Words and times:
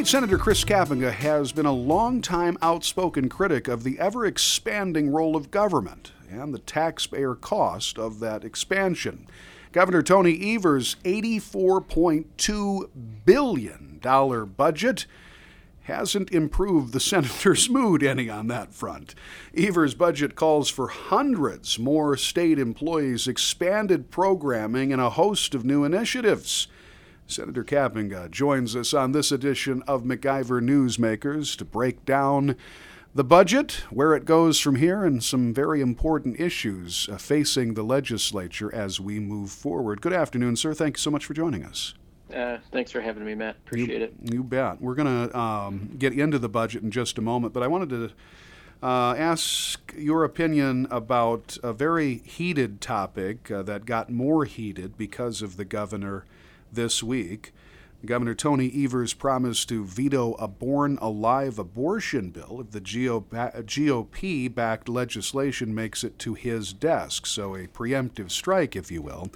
State 0.00 0.08
Senator 0.08 0.38
Chris 0.38 0.64
Kapenga 0.64 1.12
has 1.12 1.52
been 1.52 1.66
a 1.66 1.72
long-time 1.74 2.56
outspoken 2.62 3.28
critic 3.28 3.68
of 3.68 3.84
the 3.84 3.98
ever 3.98 4.24
expanding 4.24 5.10
role 5.10 5.36
of 5.36 5.50
government 5.50 6.12
and 6.30 6.54
the 6.54 6.58
taxpayer 6.58 7.34
cost 7.34 7.98
of 7.98 8.18
that 8.20 8.42
expansion. 8.42 9.26
Governor 9.72 10.02
Tony 10.02 10.54
Evers' 10.54 10.96
$84.2 11.04 12.88
billion 13.26 14.00
budget 14.56 15.04
hasn't 15.82 16.32
improved 16.32 16.94
the 16.94 17.00
senator's 17.10 17.68
mood 17.68 18.02
any 18.02 18.30
on 18.30 18.46
that 18.46 18.72
front. 18.72 19.14
Evers' 19.54 19.92
budget 19.92 20.34
calls 20.34 20.70
for 20.70 20.88
hundreds 20.88 21.78
more 21.78 22.16
state 22.16 22.58
employees, 22.58 23.28
expanded 23.28 24.10
programming, 24.10 24.94
and 24.94 25.02
a 25.02 25.10
host 25.10 25.54
of 25.54 25.66
new 25.66 25.84
initiatives. 25.84 26.68
Senator 27.30 27.62
Kapenga 27.62 28.30
joins 28.30 28.74
us 28.74 28.92
on 28.92 29.12
this 29.12 29.30
edition 29.30 29.82
of 29.86 30.02
MacIver 30.02 30.60
Newsmakers 30.60 31.56
to 31.56 31.64
break 31.64 32.04
down 32.04 32.56
the 33.14 33.24
budget, 33.24 33.84
where 33.90 34.14
it 34.14 34.24
goes 34.24 34.58
from 34.58 34.76
here, 34.76 35.04
and 35.04 35.22
some 35.22 35.54
very 35.54 35.80
important 35.80 36.40
issues 36.40 37.08
uh, 37.08 37.16
facing 37.16 37.74
the 37.74 37.82
legislature 37.82 38.74
as 38.74 39.00
we 39.00 39.20
move 39.20 39.50
forward. 39.50 40.00
Good 40.00 40.12
afternoon, 40.12 40.56
sir. 40.56 40.74
Thank 40.74 40.96
you 40.96 41.00
so 41.00 41.10
much 41.10 41.24
for 41.24 41.34
joining 41.34 41.64
us. 41.64 41.94
Uh, 42.34 42.58
thanks 42.70 42.90
for 42.90 43.00
having 43.00 43.24
me, 43.24 43.34
Matt. 43.34 43.56
Appreciate 43.66 43.98
you, 43.98 44.04
it. 44.04 44.14
You 44.32 44.44
bet. 44.44 44.80
We're 44.80 44.94
going 44.94 45.28
to 45.28 45.38
um, 45.38 45.96
get 45.98 46.12
into 46.12 46.38
the 46.38 46.48
budget 46.48 46.82
in 46.82 46.90
just 46.90 47.18
a 47.18 47.22
moment, 47.22 47.52
but 47.52 47.62
I 47.62 47.66
wanted 47.66 47.88
to 47.90 48.10
uh, 48.82 49.14
ask 49.16 49.92
your 49.96 50.24
opinion 50.24 50.86
about 50.90 51.58
a 51.62 51.72
very 51.72 52.18
heated 52.24 52.80
topic 52.80 53.50
uh, 53.50 53.62
that 53.62 53.84
got 53.84 54.10
more 54.10 54.44
heated 54.44 54.96
because 54.96 55.42
of 55.42 55.56
the 55.56 55.64
governor 55.64 56.24
this 56.72 57.02
week. 57.02 57.52
Governor 58.04 58.34
Tony 58.34 58.72
Evers 58.74 59.12
promised 59.12 59.68
to 59.68 59.84
veto 59.84 60.32
a 60.34 60.48
born 60.48 60.98
alive 61.02 61.58
abortion 61.58 62.30
bill 62.30 62.58
if 62.60 62.70
the 62.70 62.80
GOP 62.80 64.54
backed 64.54 64.88
legislation 64.88 65.74
makes 65.74 66.02
it 66.02 66.18
to 66.20 66.32
his 66.32 66.72
desk, 66.72 67.26
so 67.26 67.54
a 67.54 67.66
preemptive 67.66 68.30
strike, 68.30 68.74
if 68.74 68.90
you 68.90 69.02
will. 69.02 69.30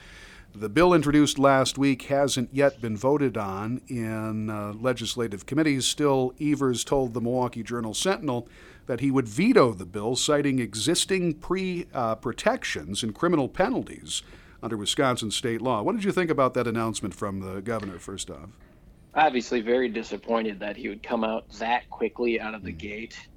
The 0.55 0.71
bill 0.71 0.95
introduced 0.95 1.39
last 1.39 1.77
week 1.77 2.03
hasn't 2.03 2.55
yet 2.55 2.81
been 2.81 2.97
voted 2.97 3.37
on 3.37 3.83
in 3.89 4.49
uh, 4.49 4.73
legislative 4.73 5.47
committees. 5.47 5.85
Still, 5.85 6.33
Evers 6.41 6.85
told 6.85 7.13
the 7.13 7.21
Milwaukee 7.21 7.65
Journal 7.65 7.93
Sentinel 7.93 8.49
that 8.87 9.01
he 9.01 9.11
would 9.11 9.29
veto 9.29 9.75
the 9.75 9.85
bill, 9.85 10.17
citing 10.17 10.59
existing 10.59 11.35
pre 11.35 11.87
uh, 11.93 12.15
protections 12.15 13.03
and 13.03 13.15
criminal 13.15 13.49
penalties 13.49 14.23
under 14.65 14.79
Wisconsin 14.79 15.31
state 15.31 15.61
law. 15.61 15.83
What 15.83 15.95
did 15.95 16.05
you 16.05 16.11
think 16.11 16.31
about 16.31 16.55
that 16.55 16.67
announcement 16.67 17.15
from 17.15 17.41
the 17.41 17.61
governor, 17.61 17.99
first 17.99 18.31
off? 18.31 18.49
Obviously, 19.15 19.61
very 19.61 19.91
disappointed 19.91 20.59
that 20.61 20.77
he 20.77 20.89
would 20.89 21.03
come 21.03 21.23
out 21.23 21.49
that 21.59 21.89
quickly 21.91 22.41
out 22.41 22.55
of 22.55 22.65
the 22.65 22.73
mm. 22.73 22.79
gate. 22.79 23.29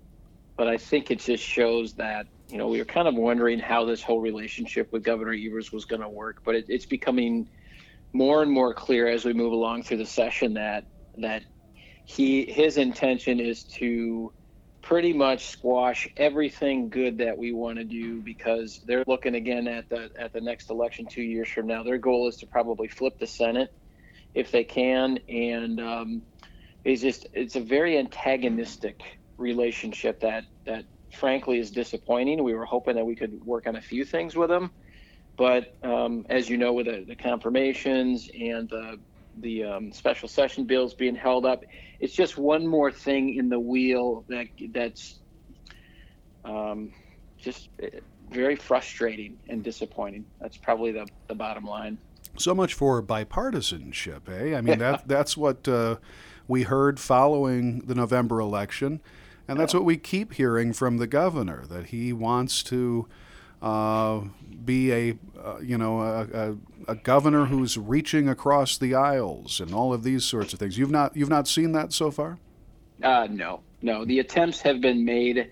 But 0.55 0.70
I 0.70 0.78
think 0.78 1.11
it 1.11 1.20
just 1.20 1.44
shows 1.44 1.94
that 1.94 2.25
you 2.50 2.58
know, 2.58 2.70
we 2.70 2.80
were 2.80 2.86
kind 2.86 3.09
of 3.09 3.16
wondering 3.16 3.59
how 3.59 3.83
this 3.83 4.02
whole 4.02 4.22
relationship 4.22 4.92
with 4.94 5.03
Governor 5.03 5.33
Evers 5.33 5.73
was 5.73 5.83
going 5.83 6.02
to 6.02 6.08
work, 6.08 6.42
but 6.45 6.55
it, 6.55 6.66
it's 6.70 6.86
becoming 6.86 7.50
more 8.14 8.42
and 8.42 8.50
more 8.50 8.73
clear 8.73 9.08
as 9.09 9.25
we 9.25 9.33
move 9.33 9.52
along 9.52 9.83
through 9.83 9.98
the 9.98 10.05
session 10.05 10.53
that 10.53 10.86
that 11.17 11.44
he 12.05 12.45
his 12.45 12.78
intention 12.78 13.42
is 13.42 13.64
to 13.64 14.31
pretty 14.88 15.12
much 15.12 15.48
squash 15.48 16.08
everything 16.16 16.88
good 16.88 17.18
that 17.18 17.38
we 17.38 17.52
want 17.52 17.78
to 17.78 17.84
do 17.84 18.22
because 18.22 18.80
they're 18.86 19.04
looking 19.06 19.36
again 19.36 19.68
at 19.68 19.84
the 19.90 20.10
at 20.18 20.32
the 20.32 20.40
next 20.40 20.70
election 20.70 21.06
two 21.06 21.22
years 21.22 21.50
from 21.50 21.68
now. 21.68 21.84
Their 21.84 21.98
goal 21.98 22.30
is 22.30 22.38
to 22.38 22.48
probably 22.48 22.88
flip 22.88 23.20
the 23.20 23.28
Senate 23.28 23.68
if 24.34 24.50
they 24.50 24.64
can, 24.64 25.20
and 25.28 25.82
um, 25.82 26.22
it's 26.86 27.02
just 27.02 27.28
it's 27.34 27.58
a 27.58 27.60
very 27.60 27.98
antagonistic 27.98 29.02
relationship 29.38 30.22
that 30.22 30.45
that 30.66 30.86
frankly 31.11 31.60
is 31.60 31.70
disappointing. 31.70 32.42
We 32.42 32.54
were 32.54 32.64
hoping 32.64 32.95
that 32.95 33.06
we 33.06 33.17
could 33.17 33.44
work 33.44 33.67
on 33.67 33.76
a 33.76 33.82
few 33.82 34.06
things 34.06 34.38
with 34.38 34.50
them, 34.50 34.72
but 35.38 35.66
um, 35.84 36.26
as 36.30 36.48
you 36.48 36.56
know, 36.56 36.72
with 36.72 36.86
the, 36.86 37.04
the 37.06 37.16
confirmations 37.17 38.30
and 38.34 38.70
the 38.70 39.02
the 39.40 39.66
um, 39.66 39.92
special 39.92 40.30
session 40.30 40.64
bills 40.64 40.94
being 40.94 41.14
held 41.14 41.45
up, 41.45 41.60
it's 42.00 42.14
just 42.14 42.38
one 42.38 42.66
more 42.66 42.92
thing 42.92 43.36
in 43.36 43.50
the 43.50 43.60
wheel 43.60 44.24
that 44.28 44.48
that's 44.72 45.20
um, 46.46 46.94
just 47.38 47.70
eh, 47.82 47.90
very 48.30 48.56
frustrating 48.56 49.38
and 49.50 49.64
disappointing. 49.64 50.26
That's 50.40 50.58
probably 50.58 50.92
the, 50.92 51.08
the 51.28 51.36
bottom 51.36 51.66
line. 51.66 51.98
So 52.38 52.54
much 52.54 52.74
for 52.74 53.02
bipartisanship, 53.02 54.30
eh? 54.30 54.56
I 54.56 54.62
mean, 54.62 54.80
that 54.80 55.08
that's 55.08 55.36
what 55.36 55.68
uh, 55.68 55.98
we 56.48 56.64
heard 56.64 57.00
following 57.00 57.80
the 57.80 57.96
November 57.96 58.40
election. 58.40 59.02
And 59.48 59.58
that's 59.58 59.74
what 59.74 59.86
we 59.86 59.96
keep 59.96 60.34
hearing 60.34 60.74
from 60.74 60.98
the 60.98 61.08
governor 61.08 61.66
that 61.68 61.88
he 61.88 62.12
wants 62.12 62.62
to 62.64 63.08
uh, 63.62 64.22
be 64.66 64.92
a 64.92 65.18
uh, 65.44 65.60
you 65.60 65.78
know 65.78 66.02
a, 66.02 66.23
a, 66.23 66.58
a, 66.90 66.95
governor 66.95 67.45
who's 67.45 67.78
reaching 67.78 68.28
across 68.28 68.78
the 68.78 68.94
aisles 68.94 69.60
and 69.60 69.73
all 69.73 69.94
of 69.94 70.04
these 70.04 70.26
sorts 70.26 70.54
of 70.54 70.60
things. 70.60 70.78
You've 70.78 70.92
not 70.92 71.16
you've 71.16 71.30
not 71.30 71.48
seen 71.48 71.72
that 71.72 71.94
so 71.94 72.12
far. 72.12 72.38
Uh, 73.02 73.28
no, 73.30 73.62
no. 73.82 74.06
The 74.06 74.20
attempts 74.20 74.62
have 74.62 74.82
been 74.82 75.06
made, 75.06 75.52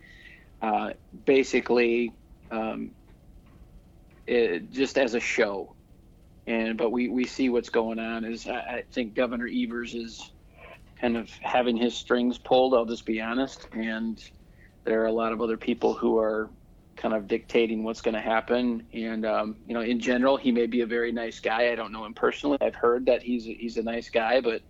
uh, 0.62 0.92
basically, 1.26 2.12
um, 2.52 2.92
it, 4.28 4.72
just 4.72 4.98
as 4.98 5.14
a 5.14 5.20
show, 5.20 5.74
and 6.48 6.78
but 6.78 6.92
we 6.92 7.08
we 7.08 7.26
see 7.26 7.50
what's 7.50 7.70
going 7.70 8.00
on. 8.00 8.26
Is 8.26 8.48
I, 8.48 8.56
I 8.56 8.84
think 8.92 9.16
Governor 9.16 9.48
Evers 9.48 9.94
is 9.96 10.32
kind 11.00 11.18
of 11.18 11.30
having 11.42 11.78
his 11.78 11.96
strings 11.96 12.38
pulled. 12.38 12.74
I'll 12.74 12.86
just 12.86 13.06
be 13.06 13.22
honest. 13.22 13.68
And 13.74 14.24
there 14.84 15.02
are 15.02 15.08
a 15.08 15.12
lot 15.12 15.34
of 15.34 15.42
other 15.42 15.58
people 15.58 15.94
who 15.94 16.18
are 16.18 16.50
kind 16.96 17.14
of 17.14 17.28
dictating 17.28 17.84
what's 17.84 18.02
going 18.02 18.16
to 18.16 18.22
happen. 18.22 18.86
And 18.94 19.26
um, 19.26 19.58
you 19.68 19.74
know, 19.74 19.82
in 19.82 20.00
general, 20.00 20.38
he 20.38 20.52
may 20.52 20.66
be 20.66 20.82
a 20.82 20.86
very 20.86 21.12
nice 21.12 21.40
guy. 21.40 21.72
I 21.72 21.76
don't 21.76 21.92
know 21.92 22.06
him 22.06 22.14
personally. 22.14 22.58
I've 22.62 22.76
heard 22.76 23.06
that 23.08 23.22
he's 23.22 23.46
he's 23.46 23.78
a 23.78 23.84
nice 23.84 24.10
guy, 24.10 24.42
but 24.42 24.62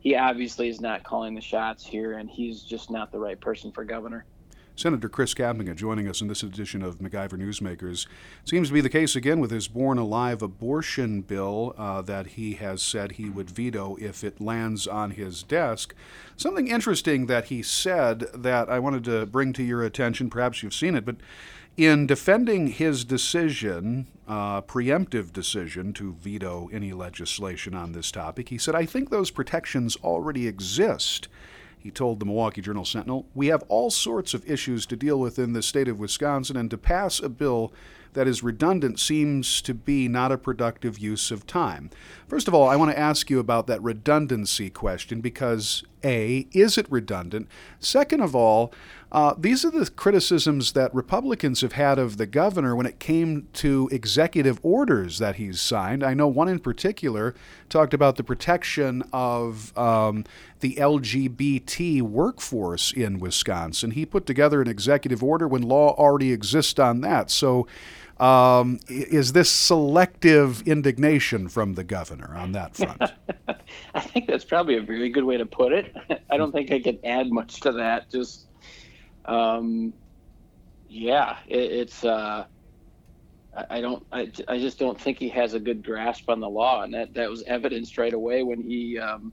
he 0.00 0.14
obviously 0.14 0.68
is 0.68 0.80
not 0.80 1.02
calling 1.02 1.34
the 1.34 1.40
shots 1.40 1.84
here, 1.84 2.18
and 2.18 2.30
he's 2.30 2.62
just 2.62 2.90
not 2.90 3.10
the 3.12 3.18
right 3.18 3.40
person 3.40 3.72
for 3.72 3.84
governor. 3.84 4.24
Senator 4.78 5.08
Chris 5.08 5.34
Kapenga 5.34 5.74
joining 5.74 6.06
us 6.06 6.20
in 6.20 6.28
this 6.28 6.44
edition 6.44 6.82
of 6.82 7.00
MacIver 7.00 7.32
Newsmakers. 7.32 8.06
Seems 8.44 8.68
to 8.68 8.74
be 8.74 8.80
the 8.80 8.88
case 8.88 9.16
again 9.16 9.40
with 9.40 9.50
his 9.50 9.66
born 9.66 9.98
alive 9.98 10.40
abortion 10.40 11.22
bill 11.22 11.74
uh, 11.76 12.00
that 12.02 12.28
he 12.28 12.54
has 12.54 12.80
said 12.80 13.12
he 13.12 13.28
would 13.28 13.50
veto 13.50 13.96
if 14.00 14.22
it 14.22 14.40
lands 14.40 14.86
on 14.86 15.10
his 15.10 15.42
desk. 15.42 15.96
Something 16.36 16.68
interesting 16.68 17.26
that 17.26 17.46
he 17.46 17.60
said 17.60 18.20
that 18.32 18.70
I 18.70 18.78
wanted 18.78 19.02
to 19.04 19.26
bring 19.26 19.52
to 19.54 19.64
your 19.64 19.82
attention, 19.82 20.30
perhaps 20.30 20.62
you've 20.62 20.72
seen 20.72 20.94
it, 20.94 21.04
but 21.04 21.16
in 21.78 22.08
defending 22.08 22.66
his 22.66 23.04
decision, 23.04 24.08
uh, 24.26 24.60
preemptive 24.62 25.32
decision 25.32 25.92
to 25.92 26.12
veto 26.12 26.68
any 26.72 26.92
legislation 26.92 27.72
on 27.72 27.92
this 27.92 28.10
topic, 28.10 28.48
he 28.48 28.58
said, 28.58 28.74
I 28.74 28.84
think 28.84 29.10
those 29.10 29.30
protections 29.30 29.96
already 30.02 30.48
exist. 30.48 31.28
He 31.78 31.92
told 31.92 32.18
the 32.18 32.26
Milwaukee 32.26 32.60
Journal 32.60 32.84
Sentinel, 32.84 33.26
We 33.32 33.46
have 33.46 33.62
all 33.68 33.90
sorts 33.90 34.34
of 34.34 34.44
issues 34.50 34.86
to 34.86 34.96
deal 34.96 35.20
with 35.20 35.38
in 35.38 35.52
the 35.52 35.62
state 35.62 35.86
of 35.86 36.00
Wisconsin, 36.00 36.56
and 36.56 36.68
to 36.72 36.76
pass 36.76 37.20
a 37.20 37.28
bill 37.28 37.72
that 38.14 38.26
is 38.26 38.42
redundant 38.42 38.98
seems 38.98 39.62
to 39.62 39.72
be 39.72 40.08
not 40.08 40.32
a 40.32 40.38
productive 40.38 40.98
use 40.98 41.30
of 41.30 41.46
time. 41.46 41.90
First 42.26 42.48
of 42.48 42.54
all, 42.54 42.68
I 42.68 42.74
want 42.74 42.90
to 42.90 42.98
ask 42.98 43.30
you 43.30 43.38
about 43.38 43.68
that 43.68 43.82
redundancy 43.82 44.70
question 44.70 45.20
because 45.20 45.84
A, 46.02 46.48
is 46.52 46.76
it 46.76 46.90
redundant? 46.90 47.48
Second 47.78 48.20
of 48.22 48.34
all, 48.34 48.72
uh, 49.10 49.34
these 49.38 49.64
are 49.64 49.70
the 49.70 49.88
criticisms 49.90 50.72
that 50.72 50.94
Republicans 50.94 51.62
have 51.62 51.72
had 51.72 51.98
of 51.98 52.18
the 52.18 52.26
governor 52.26 52.76
when 52.76 52.84
it 52.84 52.98
came 52.98 53.48
to 53.54 53.88
executive 53.90 54.60
orders 54.62 55.18
that 55.18 55.36
he's 55.36 55.60
signed. 55.60 56.02
I 56.02 56.12
know 56.12 56.28
one 56.28 56.48
in 56.48 56.58
particular 56.58 57.34
talked 57.70 57.94
about 57.94 58.16
the 58.16 58.22
protection 58.22 59.02
of 59.12 59.76
um, 59.78 60.24
the 60.60 60.74
LGBT 60.74 62.02
workforce 62.02 62.92
in 62.92 63.18
Wisconsin. 63.18 63.92
He 63.92 64.04
put 64.04 64.26
together 64.26 64.60
an 64.60 64.68
executive 64.68 65.24
order 65.24 65.48
when 65.48 65.62
law 65.62 65.94
already 65.94 66.32
exists 66.32 66.78
on 66.78 67.00
that. 67.00 67.30
So, 67.30 67.66
um, 68.20 68.80
is 68.88 69.32
this 69.32 69.48
selective 69.48 70.66
indignation 70.66 71.48
from 71.48 71.74
the 71.74 71.84
governor 71.84 72.34
on 72.36 72.52
that 72.52 72.76
front? 72.76 73.00
I 73.94 74.00
think 74.00 74.26
that's 74.26 74.44
probably 74.44 74.76
a 74.76 74.82
very 74.82 75.08
good 75.08 75.22
way 75.22 75.36
to 75.36 75.46
put 75.46 75.72
it. 75.72 75.94
I 76.30 76.36
don't 76.36 76.50
think 76.50 76.72
I 76.72 76.80
can 76.80 76.98
add 77.04 77.30
much 77.30 77.60
to 77.60 77.72
that. 77.72 78.10
Just, 78.10 78.47
um, 79.28 79.92
yeah, 80.88 81.36
it, 81.46 81.72
it's. 81.72 82.04
Uh, 82.04 82.46
I 83.70 83.80
don't. 83.80 84.06
I, 84.12 84.30
I 84.46 84.58
just 84.58 84.78
don't 84.78 85.00
think 85.00 85.18
he 85.18 85.28
has 85.30 85.54
a 85.54 85.60
good 85.60 85.84
grasp 85.84 86.28
on 86.28 86.40
the 86.40 86.48
law, 86.48 86.82
and 86.82 86.94
that 86.94 87.14
that 87.14 87.28
was 87.28 87.42
evidenced 87.44 87.98
right 87.98 88.12
away 88.12 88.42
when 88.42 88.62
he. 88.62 88.98
Um, 88.98 89.32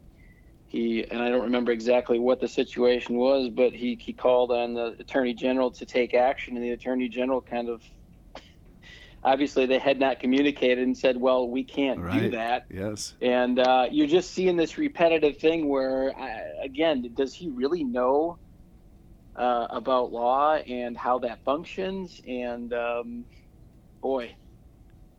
he 0.68 1.06
and 1.10 1.22
I 1.22 1.30
don't 1.30 1.44
remember 1.44 1.72
exactly 1.72 2.20
what 2.20 2.42
the 2.42 2.48
situation 2.48 3.16
was, 3.16 3.50
but 3.50 3.72
he, 3.72 3.98
he 4.02 4.12
called 4.12 4.52
on 4.52 4.74
the 4.74 4.96
attorney 5.00 5.34
general 5.34 5.72
to 5.72 5.86
take 5.86 6.14
action, 6.14 6.56
and 6.56 6.66
the 6.66 6.72
attorney 6.72 7.08
general 7.08 7.40
kind 7.40 7.70
of 7.70 7.82
obviously 9.24 9.66
they 9.66 9.80
had 9.80 10.00
not 10.00 10.20
communicated 10.20 10.86
and 10.86 10.98
said, 10.98 11.18
"Well, 11.18 11.50
we 11.50 11.64
can't 11.64 12.00
right. 12.00 12.22
do 12.22 12.30
that." 12.32 12.66
Yes. 12.70 13.14
And 13.22 13.60
uh, 13.60 13.88
you're 13.92 14.08
just 14.08 14.32
seeing 14.32 14.58
this 14.58 14.78
repetitive 14.78 15.38
thing 15.38 15.70
where, 15.70 16.18
uh, 16.18 16.64
again, 16.64 17.12
does 17.14 17.34
he 17.34 17.50
really 17.50 17.84
know 17.84 18.38
uh, 19.36 19.68
about 19.70 20.12
law 20.12 20.56
and 20.56 20.98
how 20.98 21.20
that 21.20 21.44
functions? 21.44 22.22
And 22.28 22.74
um, 22.74 23.26
boy, 24.02 24.36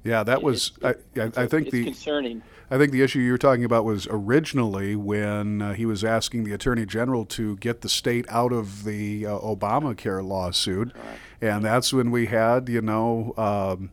yeah, 0.06 0.22
that 0.22 0.42
was. 0.42 0.72
I, 0.84 0.94
I, 1.16 1.46
think 1.46 1.70
the 1.70 1.82
concerning. 1.82 2.42
I 2.70 2.78
think 2.78 2.92
the 2.92 3.02
issue 3.02 3.18
you 3.18 3.32
were 3.32 3.38
talking 3.38 3.64
about 3.64 3.84
was 3.84 4.06
originally 4.08 4.94
when 4.94 5.60
uh, 5.60 5.74
he 5.74 5.84
was 5.84 6.04
asking 6.04 6.44
the 6.44 6.52
attorney 6.52 6.86
general 6.86 7.24
to 7.26 7.56
get 7.56 7.80
the 7.80 7.88
state 7.88 8.24
out 8.28 8.52
of 8.52 8.84
the 8.84 9.26
uh, 9.26 9.38
Obamacare 9.38 10.24
lawsuit, 10.24 10.94
Correct. 10.94 11.19
and 11.40 11.64
that's 11.64 11.92
when 11.92 12.12
we 12.12 12.26
had, 12.26 12.69
you 12.69 12.80
know. 12.80 13.34
Um, 13.36 13.90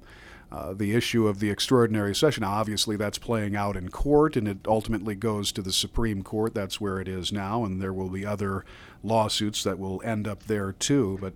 uh, 0.54 0.72
the 0.72 0.94
issue 0.94 1.28
of 1.28 1.40
the 1.40 1.50
extraordinary 1.50 2.14
session. 2.14 2.44
Obviously, 2.44 2.96
that's 2.96 3.18
playing 3.18 3.56
out 3.56 3.76
in 3.76 3.90
court, 3.90 4.38
and 4.38 4.48
it 4.48 4.60
ultimately 4.68 5.16
goes 5.16 5.52
to 5.52 5.64
the 5.64 5.74
Supreme 5.74 6.22
Court. 6.22 6.54
That's 6.54 6.80
where 6.80 7.02
it 7.02 7.08
is 7.08 7.32
now, 7.32 7.66
and 7.66 7.82
there 7.82 7.92
will 7.92 8.10
be 8.10 8.24
other 8.24 8.64
lawsuits 9.02 9.64
that 9.64 9.80
will 9.80 10.00
end 10.06 10.28
up 10.28 10.44
there 10.44 10.72
too. 10.72 11.18
But, 11.20 11.34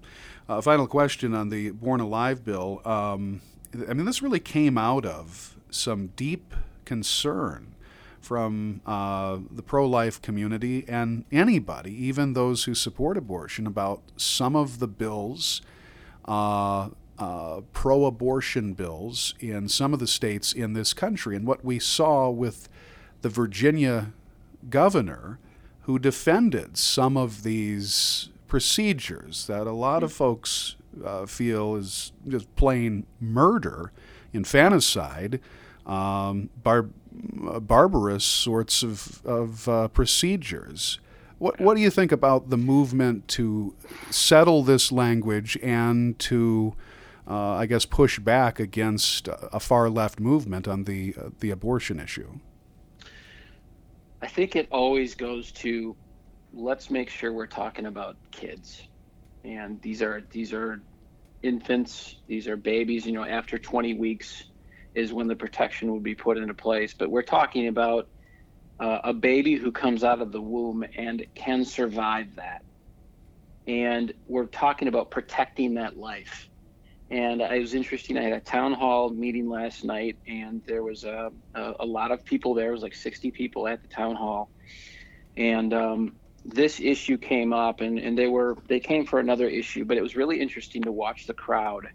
uh, 0.47 0.61
final 0.61 0.85
question 0.85 1.33
on 1.33 1.49
the 1.49 1.71
Born 1.71 1.99
Alive 1.99 2.45
bill. 2.45 2.79
Um, 2.85 3.41
I 3.89 3.93
mean, 3.95 4.05
this 4.05 4.21
really 4.21 4.39
came 4.39 4.77
out 4.77 5.03
of 5.03 5.55
some 5.71 6.07
deep 6.15 6.53
concern 6.85 7.73
from 8.21 8.81
uh, 8.85 9.39
the 9.49 9.63
pro 9.63 9.87
life 9.87 10.21
community 10.21 10.85
and 10.87 11.25
anybody, 11.31 11.91
even 12.05 12.33
those 12.33 12.65
who 12.65 12.75
support 12.75 13.17
abortion, 13.17 13.65
about 13.65 14.03
some 14.15 14.55
of 14.55 14.77
the 14.77 14.87
bills. 14.87 15.63
Uh, 16.25 16.89
uh, 17.19 17.61
pro 17.73 18.05
abortion 18.05 18.73
bills 18.73 19.33
in 19.39 19.67
some 19.67 19.93
of 19.93 19.99
the 19.99 20.07
states 20.07 20.53
in 20.53 20.73
this 20.73 20.93
country. 20.93 21.35
And 21.35 21.47
what 21.47 21.65
we 21.65 21.79
saw 21.79 22.29
with 22.29 22.69
the 23.21 23.29
Virginia 23.29 24.13
governor 24.69 25.39
who 25.81 25.97
defended 25.97 26.77
some 26.77 27.15
of 27.17 27.43
these 27.43 28.29
procedures 28.47 29.47
that 29.47 29.67
a 29.67 29.71
lot 29.71 30.03
of 30.03 30.11
folks 30.11 30.75
uh, 31.03 31.25
feel 31.25 31.75
is 31.75 32.11
just 32.27 32.53
plain 32.55 33.05
murder, 33.19 33.91
infanticide, 34.33 35.39
um, 35.85 36.49
bar- 36.61 36.89
barbarous 37.11 38.25
sorts 38.25 38.83
of, 38.83 39.25
of 39.25 39.67
uh, 39.69 39.87
procedures. 39.89 40.99
What, 41.39 41.59
what 41.59 41.75
do 41.75 41.81
you 41.81 41.89
think 41.89 42.11
about 42.11 42.49
the 42.49 42.57
movement 42.57 43.27
to 43.29 43.75
settle 44.09 44.63
this 44.63 44.91
language 44.91 45.57
and 45.61 46.17
to 46.19 46.75
uh, 47.29 47.53
I 47.53 47.65
guess, 47.65 47.85
push 47.85 48.19
back 48.19 48.59
against 48.59 49.27
a 49.27 49.59
far 49.59 49.89
left 49.89 50.19
movement 50.19 50.67
on 50.67 50.85
the 50.85 51.13
uh, 51.19 51.29
the 51.39 51.51
abortion 51.51 51.99
issue? 51.99 52.39
I 54.21 54.27
think 54.27 54.55
it 54.55 54.67
always 54.71 55.13
goes 55.13 55.51
to 55.53 55.95
let's 56.53 56.89
make 56.89 57.09
sure 57.09 57.33
we're 57.33 57.45
talking 57.45 57.87
about 57.87 58.15
kids, 58.31 58.87
and 59.43 59.81
these 59.81 60.01
are 60.01 60.23
these 60.31 60.53
are 60.53 60.81
infants, 61.43 62.17
these 62.27 62.47
are 62.47 62.55
babies. 62.55 63.05
You 63.05 63.11
know, 63.11 63.25
after 63.25 63.57
20 63.57 63.95
weeks 63.95 64.45
is 64.95 65.13
when 65.13 65.27
the 65.27 65.35
protection 65.35 65.91
would 65.91 66.03
be 66.03 66.15
put 66.15 66.37
into 66.37 66.53
place. 66.53 66.93
But 66.93 67.11
we're 67.11 67.21
talking 67.21 67.67
about 67.67 68.07
uh, 68.79 68.99
a 69.03 69.13
baby 69.13 69.55
who 69.55 69.71
comes 69.71 70.03
out 70.03 70.21
of 70.21 70.31
the 70.31 70.41
womb 70.41 70.85
and 70.95 71.25
can 71.35 71.65
survive 71.65 72.33
that. 72.35 72.63
And 73.67 74.13
we're 74.27 74.45
talking 74.45 74.87
about 74.87 75.11
protecting 75.11 75.73
that 75.73 75.97
life 75.97 76.49
and 77.09 77.41
it 77.41 77.59
was 77.59 77.73
interesting. 77.73 78.17
I 78.17 78.23
had 78.23 78.33
a 78.33 78.39
town 78.39 78.73
hall 78.73 79.09
meeting 79.09 79.49
last 79.49 79.85
night, 79.85 80.17
and 80.27 80.61
there 80.65 80.83
was 80.83 81.03
a, 81.03 81.31
a, 81.55 81.73
a 81.79 81.85
lot 81.85 82.11
of 82.11 82.25
people 82.25 82.53
there. 82.53 82.69
It 82.69 82.73
was 82.73 82.81
like 82.81 82.95
60 82.95 83.31
people 83.31 83.67
at 83.67 83.81
the 83.81 83.87
town 83.87 84.15
hall, 84.15 84.49
and 85.37 85.73
um, 85.73 86.15
this 86.43 86.79
issue 86.79 87.17
came 87.17 87.53
up, 87.53 87.81
and, 87.81 87.97
and 87.97 88.17
they 88.17 88.27
were 88.27 88.57
they 88.67 88.79
came 88.79 89.05
for 89.05 89.19
another 89.19 89.47
issue, 89.47 89.85
but 89.85 89.97
it 89.97 90.01
was 90.01 90.15
really 90.15 90.41
interesting 90.41 90.83
to 90.83 90.91
watch 90.91 91.27
the 91.27 91.33
crowd 91.33 91.87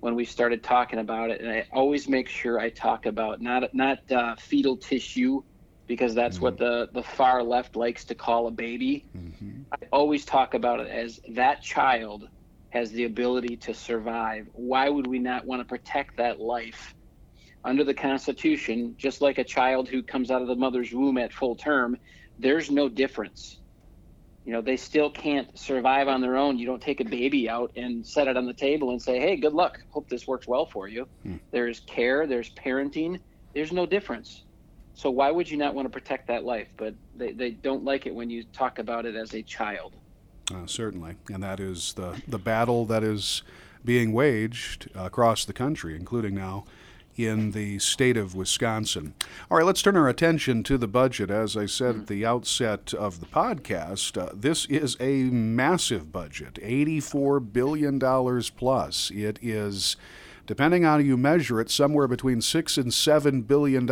when 0.00 0.14
we 0.14 0.24
started 0.24 0.62
talking 0.62 0.98
about 0.98 1.30
it. 1.30 1.40
And 1.40 1.50
I 1.50 1.66
always 1.72 2.08
make 2.08 2.28
sure 2.28 2.58
I 2.58 2.70
talk 2.70 3.06
about 3.06 3.40
not 3.40 3.74
not 3.74 4.10
uh, 4.12 4.36
fetal 4.36 4.76
tissue 4.76 5.42
because 5.86 6.14
that's 6.14 6.36
mm-hmm. 6.36 6.44
what 6.44 6.58
the 6.58 6.88
the 6.92 7.02
far 7.02 7.42
left 7.42 7.74
likes 7.74 8.04
to 8.06 8.14
call 8.14 8.46
a 8.46 8.50
baby. 8.50 9.04
Mm-hmm. 9.16 9.62
I 9.72 9.86
always 9.92 10.24
talk 10.24 10.54
about 10.54 10.80
it 10.80 10.88
as 10.88 11.20
that 11.30 11.62
child 11.62 12.28
has 12.72 12.90
the 12.90 13.04
ability 13.04 13.54
to 13.58 13.74
survive. 13.74 14.48
Why 14.54 14.88
would 14.88 15.06
we 15.06 15.18
not 15.18 15.46
want 15.46 15.60
to 15.60 15.66
protect 15.66 16.16
that 16.16 16.40
life? 16.40 16.94
Under 17.64 17.84
the 17.84 17.94
Constitution, 17.94 18.94
just 18.96 19.20
like 19.20 19.36
a 19.36 19.44
child 19.44 19.88
who 19.88 20.02
comes 20.02 20.30
out 20.30 20.40
of 20.40 20.48
the 20.48 20.56
mother's 20.56 20.90
womb 20.90 21.18
at 21.18 21.34
full 21.34 21.54
term, 21.54 21.98
there's 22.38 22.70
no 22.70 22.88
difference. 22.88 23.60
You 24.46 24.54
know, 24.54 24.62
they 24.62 24.78
still 24.78 25.10
can't 25.10 25.46
survive 25.56 26.08
on 26.08 26.22
their 26.22 26.36
own. 26.36 26.58
You 26.58 26.66
don't 26.66 26.82
take 26.82 27.00
a 27.00 27.04
baby 27.04 27.48
out 27.48 27.70
and 27.76 28.04
set 28.04 28.26
it 28.26 28.38
on 28.38 28.46
the 28.46 28.54
table 28.54 28.90
and 28.90 29.00
say, 29.00 29.20
hey, 29.20 29.36
good 29.36 29.52
luck. 29.52 29.78
Hope 29.90 30.08
this 30.08 30.26
works 30.26 30.48
well 30.48 30.64
for 30.64 30.88
you. 30.88 31.06
Hmm. 31.24 31.36
There's 31.52 31.80
care, 31.80 32.26
there's 32.26 32.50
parenting, 32.54 33.20
there's 33.54 33.70
no 33.70 33.84
difference. 33.84 34.44
So 34.94 35.10
why 35.10 35.30
would 35.30 35.50
you 35.50 35.58
not 35.58 35.74
want 35.74 35.86
to 35.86 35.90
protect 35.90 36.28
that 36.28 36.42
life? 36.44 36.68
But 36.78 36.94
they, 37.14 37.32
they 37.32 37.50
don't 37.50 37.84
like 37.84 38.06
it 38.06 38.14
when 38.14 38.30
you 38.30 38.44
talk 38.52 38.78
about 38.78 39.04
it 39.04 39.14
as 39.14 39.34
a 39.34 39.42
child. 39.42 39.94
Uh, 40.50 40.66
certainly, 40.66 41.16
and 41.32 41.42
that 41.42 41.60
is 41.60 41.92
the 41.94 42.20
the 42.26 42.38
battle 42.38 42.84
that 42.86 43.04
is 43.04 43.42
being 43.84 44.12
waged 44.12 44.88
across 44.94 45.44
the 45.44 45.52
country, 45.52 45.94
including 45.96 46.34
now 46.34 46.64
in 47.16 47.50
the 47.50 47.78
state 47.78 48.16
of 48.16 48.34
Wisconsin. 48.34 49.14
All 49.50 49.58
right, 49.58 49.66
let's 49.66 49.82
turn 49.82 49.96
our 49.96 50.08
attention 50.08 50.62
to 50.64 50.78
the 50.78 50.88
budget. 50.88 51.30
As 51.30 51.56
I 51.56 51.66
said 51.66 51.96
at 51.96 52.06
the 52.06 52.24
outset 52.24 52.94
of 52.94 53.20
the 53.20 53.26
podcast, 53.26 54.20
uh, 54.20 54.30
this 54.34 54.64
is 54.66 54.96
a 54.98 55.24
massive 55.24 56.10
budget 56.10 56.54
$84 56.54 57.52
billion 57.52 58.00
plus. 58.56 59.10
It 59.10 59.38
is, 59.42 59.96
depending 60.46 60.84
on 60.84 61.00
how 61.00 61.04
you 61.04 61.16
measure 61.16 61.60
it, 61.60 61.70
somewhere 61.70 62.08
between 62.08 62.40
6 62.40 62.78
and 62.78 62.90
$7 62.90 63.46
billion 63.46 63.84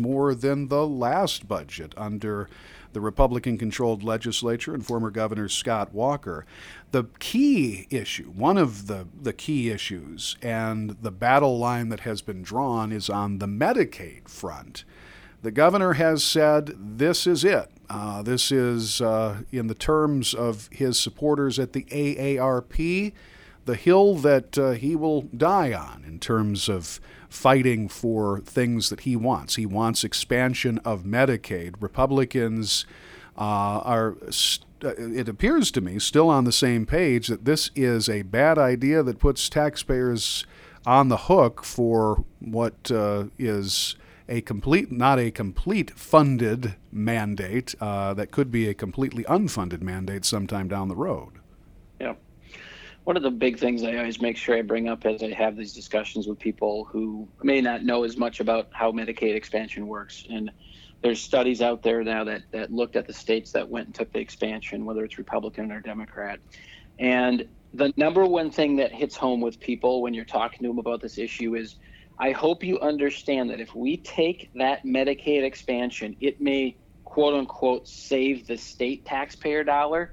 more 0.00 0.34
than 0.34 0.68
the 0.68 0.86
last 0.86 1.48
budget 1.48 1.94
under 1.96 2.48
the 2.92 3.00
Republican 3.00 3.58
controlled 3.58 4.02
legislature 4.02 4.74
and 4.74 4.84
former 4.84 5.10
Governor 5.10 5.48
Scott 5.48 5.92
Walker. 5.92 6.46
The 6.90 7.04
key 7.18 7.86
issue, 7.90 8.30
one 8.30 8.56
of 8.56 8.86
the, 8.86 9.06
the 9.20 9.32
key 9.32 9.70
issues, 9.70 10.36
and 10.42 10.90
the 11.02 11.10
battle 11.10 11.58
line 11.58 11.88
that 11.90 12.00
has 12.00 12.22
been 12.22 12.42
drawn 12.42 12.92
is 12.92 13.10
on 13.10 13.38
the 13.38 13.46
Medicaid 13.46 14.28
front. 14.28 14.84
The 15.42 15.50
governor 15.50 15.94
has 15.94 16.24
said 16.24 16.74
this 16.78 17.26
is 17.26 17.44
it. 17.44 17.70
Uh, 17.88 18.22
this 18.22 18.50
is, 18.50 19.00
uh, 19.00 19.42
in 19.52 19.68
the 19.68 19.74
terms 19.74 20.34
of 20.34 20.68
his 20.72 20.98
supporters 20.98 21.58
at 21.58 21.72
the 21.72 21.84
AARP, 21.84 23.12
the 23.68 23.76
hill 23.76 24.14
that 24.14 24.56
uh, 24.56 24.70
he 24.70 24.96
will 24.96 25.20
die 25.20 25.74
on 25.74 26.02
in 26.06 26.18
terms 26.18 26.70
of 26.70 26.98
fighting 27.28 27.86
for 27.86 28.40
things 28.40 28.88
that 28.88 29.00
he 29.00 29.14
wants. 29.14 29.56
He 29.56 29.66
wants 29.66 30.04
expansion 30.04 30.78
of 30.86 31.02
Medicaid. 31.02 31.74
Republicans 31.78 32.86
uh, 33.36 33.80
are, 33.84 34.16
st- 34.30 34.64
uh, 34.82 34.94
it 34.96 35.28
appears 35.28 35.70
to 35.72 35.82
me, 35.82 35.98
still 35.98 36.30
on 36.30 36.44
the 36.44 36.52
same 36.52 36.86
page 36.86 37.26
that 37.26 37.44
this 37.44 37.70
is 37.76 38.08
a 38.08 38.22
bad 38.22 38.56
idea 38.56 39.02
that 39.02 39.18
puts 39.18 39.50
taxpayers 39.50 40.46
on 40.86 41.10
the 41.10 41.18
hook 41.28 41.62
for 41.62 42.24
what 42.40 42.90
uh, 42.90 43.24
is 43.38 43.96
a 44.30 44.40
complete, 44.40 44.90
not 44.90 45.18
a 45.18 45.30
complete 45.30 45.90
funded 45.90 46.74
mandate 46.90 47.74
uh, 47.82 48.14
that 48.14 48.30
could 48.30 48.50
be 48.50 48.66
a 48.66 48.72
completely 48.72 49.24
unfunded 49.24 49.82
mandate 49.82 50.24
sometime 50.24 50.68
down 50.68 50.88
the 50.88 50.96
road. 50.96 51.32
One 53.08 53.16
of 53.16 53.22
the 53.22 53.30
big 53.30 53.58
things 53.58 53.84
I 53.84 53.96
always 53.96 54.20
make 54.20 54.36
sure 54.36 54.54
I 54.54 54.60
bring 54.60 54.86
up 54.86 55.06
as 55.06 55.22
I 55.22 55.32
have 55.32 55.56
these 55.56 55.72
discussions 55.72 56.26
with 56.26 56.38
people 56.38 56.86
who 56.92 57.26
may 57.42 57.62
not 57.62 57.82
know 57.82 58.04
as 58.04 58.18
much 58.18 58.40
about 58.40 58.68
how 58.74 58.92
Medicaid 58.92 59.34
expansion 59.34 59.86
works. 59.86 60.26
And 60.28 60.50
there's 61.02 61.18
studies 61.18 61.62
out 61.62 61.82
there 61.82 62.04
now 62.04 62.22
that, 62.24 62.42
that 62.52 62.70
looked 62.70 62.96
at 62.96 63.06
the 63.06 63.14
states 63.14 63.50
that 63.52 63.66
went 63.66 63.86
and 63.86 63.94
took 63.94 64.12
the 64.12 64.18
expansion, 64.18 64.84
whether 64.84 65.06
it's 65.06 65.16
Republican 65.16 65.72
or 65.72 65.80
Democrat. 65.80 66.38
And 66.98 67.48
the 67.72 67.94
number 67.96 68.26
one 68.26 68.50
thing 68.50 68.76
that 68.76 68.92
hits 68.92 69.16
home 69.16 69.40
with 69.40 69.58
people 69.58 70.02
when 70.02 70.12
you're 70.12 70.26
talking 70.26 70.58
to 70.64 70.68
them 70.68 70.78
about 70.78 71.00
this 71.00 71.16
issue 71.16 71.54
is 71.54 71.76
I 72.18 72.32
hope 72.32 72.62
you 72.62 72.78
understand 72.80 73.48
that 73.48 73.58
if 73.58 73.74
we 73.74 73.96
take 73.96 74.50
that 74.56 74.84
Medicaid 74.84 75.44
expansion, 75.44 76.14
it 76.20 76.42
may 76.42 76.76
quote 77.04 77.32
unquote 77.32 77.88
save 77.88 78.46
the 78.46 78.58
state 78.58 79.06
taxpayer 79.06 79.64
dollar 79.64 80.12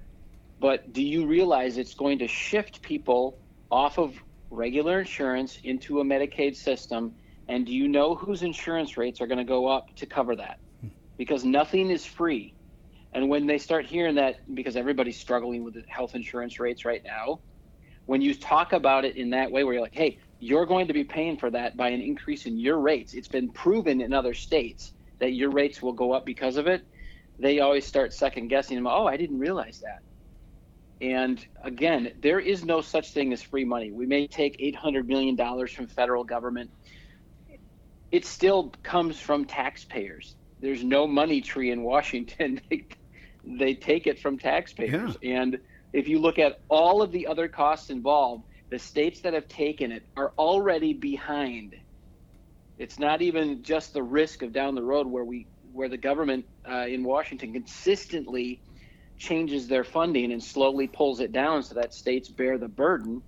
but 0.59 0.93
do 0.93 1.03
you 1.03 1.27
realize 1.27 1.77
it's 1.77 1.95
going 1.95 2.19
to 2.19 2.27
shift 2.27 2.81
people 2.81 3.39
off 3.71 3.97
of 3.97 4.15
regular 4.49 4.99
insurance 4.99 5.59
into 5.63 5.99
a 5.99 6.03
Medicaid 6.03 6.55
system? 6.55 7.13
And 7.47 7.65
do 7.65 7.73
you 7.73 7.87
know 7.87 8.15
whose 8.15 8.41
insurance 8.41 8.97
rates 8.97 9.21
are 9.21 9.27
going 9.27 9.37
to 9.37 9.43
go 9.43 9.67
up 9.67 9.95
to 9.97 10.05
cover 10.05 10.35
that? 10.37 10.57
Because 11.17 11.45
nothing 11.45 11.89
is 11.89 12.05
free. 12.05 12.55
And 13.13 13.29
when 13.29 13.47
they 13.47 13.57
start 13.57 13.85
hearing 13.85 14.15
that, 14.15 14.37
because 14.53 14.75
everybody's 14.75 15.17
struggling 15.17 15.63
with 15.63 15.75
health 15.87 16.15
insurance 16.15 16.59
rates 16.59 16.83
right 16.85 17.01
now, 17.05 17.39
when 18.05 18.21
you 18.21 18.33
talk 18.35 18.73
about 18.73 19.05
it 19.05 19.15
in 19.15 19.29
that 19.31 19.51
way, 19.51 19.63
where 19.63 19.73
you're 19.73 19.83
like, 19.83 19.95
hey, 19.95 20.19
you're 20.39 20.65
going 20.65 20.87
to 20.87 20.93
be 20.93 21.03
paying 21.03 21.37
for 21.37 21.49
that 21.49 21.77
by 21.77 21.89
an 21.89 22.01
increase 22.01 22.45
in 22.45 22.59
your 22.59 22.79
rates. 22.79 23.13
It's 23.13 23.27
been 23.27 23.51
proven 23.51 24.01
in 24.01 24.13
other 24.13 24.33
states 24.33 24.93
that 25.19 25.31
your 25.31 25.49
rates 25.49 25.81
will 25.81 25.93
go 25.93 26.11
up 26.11 26.25
because 26.25 26.57
of 26.57 26.67
it. 26.67 26.85
They 27.39 27.59
always 27.59 27.85
start 27.85 28.13
second 28.13 28.49
guessing 28.49 28.75
them. 28.75 28.87
Oh, 28.87 29.07
I 29.07 29.17
didn't 29.17 29.39
realize 29.39 29.79
that. 29.81 29.99
And 31.01 31.45
again, 31.63 32.13
there 32.21 32.39
is 32.39 32.63
no 32.63 32.81
such 32.81 33.11
thing 33.11 33.33
as 33.33 33.41
free 33.41 33.65
money. 33.65 33.91
We 33.91 34.05
may 34.05 34.27
take 34.27 34.57
$800 34.59 35.07
million 35.07 35.37
from 35.67 35.87
federal 35.87 36.23
government. 36.23 36.71
It 38.11 38.25
still 38.25 38.73
comes 38.83 39.19
from 39.19 39.45
taxpayers. 39.45 40.35
There's 40.61 40.83
no 40.83 41.05
money 41.05 41.41
tree 41.41 41.71
in 41.71 41.83
Washington. 41.83 42.61
they, 42.69 42.87
they 43.43 43.75
take 43.75 44.07
it 44.07 44.19
from 44.19 44.39
taxpayers. 44.39 45.17
Yeah. 45.21 45.41
And 45.41 45.57
if 45.91 46.07
you 46.07 46.19
look 46.19 46.39
at 46.39 46.61
all 46.69 47.01
of 47.01 47.11
the 47.11 47.27
other 47.27 47.47
costs 47.47 47.89
involved, 47.89 48.45
the 48.69 48.79
states 48.79 49.21
that 49.21 49.33
have 49.33 49.47
taken 49.47 49.91
it 49.91 50.03
are 50.15 50.33
already 50.37 50.93
behind. 50.93 51.75
It's 52.77 52.99
not 52.99 53.21
even 53.21 53.63
just 53.63 53.93
the 53.93 54.03
risk 54.03 54.41
of 54.41 54.51
down 54.51 54.75
the 54.75 54.83
road 54.83 55.07
where 55.07 55.23
we 55.23 55.47
where 55.71 55.89
the 55.89 55.97
government 55.97 56.45
uh, 56.69 56.85
in 56.87 57.03
Washington 57.03 57.51
consistently 57.51 58.61
changes 59.17 59.67
their 59.67 59.83
funding 59.83 60.31
and 60.31 60.43
slowly 60.43 60.87
pulls 60.87 61.19
it 61.19 61.31
down 61.31 61.63
so 61.63 61.75
that 61.75 61.93
states 61.93 62.29
bear 62.29 62.57
the 62.57 62.67
burden. 62.67 63.23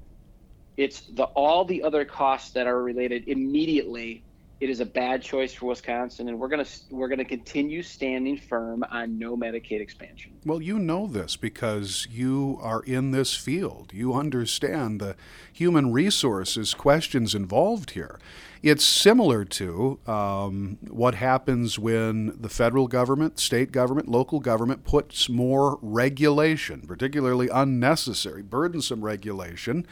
It's 0.78 1.02
the 1.08 1.24
all 1.24 1.66
the 1.66 1.84
other 1.84 2.06
costs 2.06 2.52
that 2.52 2.68
are 2.68 2.82
related 2.82 3.26
immediately 3.28 4.24
it 4.60 4.70
is 4.70 4.80
a 4.80 4.86
bad 4.86 5.22
choice 5.22 5.54
for 5.54 5.68
Wisconsin, 5.68 6.30
and 6.30 6.40
we're 6.40 6.48
going 6.48 6.64
to 6.64 6.72
we're 6.90 7.10
to 7.10 7.26
continue 7.26 7.84
standing 7.84 8.38
firm 8.38 8.84
on 8.90 9.20
no 9.20 9.38
Medicaid 9.38 9.82
expansion. 9.82 10.32
Well, 10.46 10.62
you 10.62 10.80
know 10.80 11.06
this 11.06 11.36
because 11.36 12.08
you 12.10 12.58
are 12.62 12.82
in 12.82 13.12
this 13.12 13.36
field. 13.36 13.92
You 13.94 14.14
understand 14.16 15.00
the 15.00 15.16
human 15.54 15.92
resources 15.92 16.74
questions 16.74 17.36
involved 17.36 17.92
here. 17.92 18.20
It's 18.64 18.84
similar 18.84 19.46
to 19.46 20.00
um, 20.08 20.80
what 20.90 21.14
happens 21.16 21.78
when 21.78 22.36
the 22.42 22.50
federal 22.50 22.88
government, 22.88 23.40
state 23.40 23.72
government, 23.72 24.08
local 24.10 24.40
government 24.40 24.84
puts 24.84 25.30
more 25.30 25.78
regulation, 25.84 26.82
particularly 26.82 27.50
unnecessary, 27.50 28.42
burdensome 28.42 29.06
regulation 29.06 29.86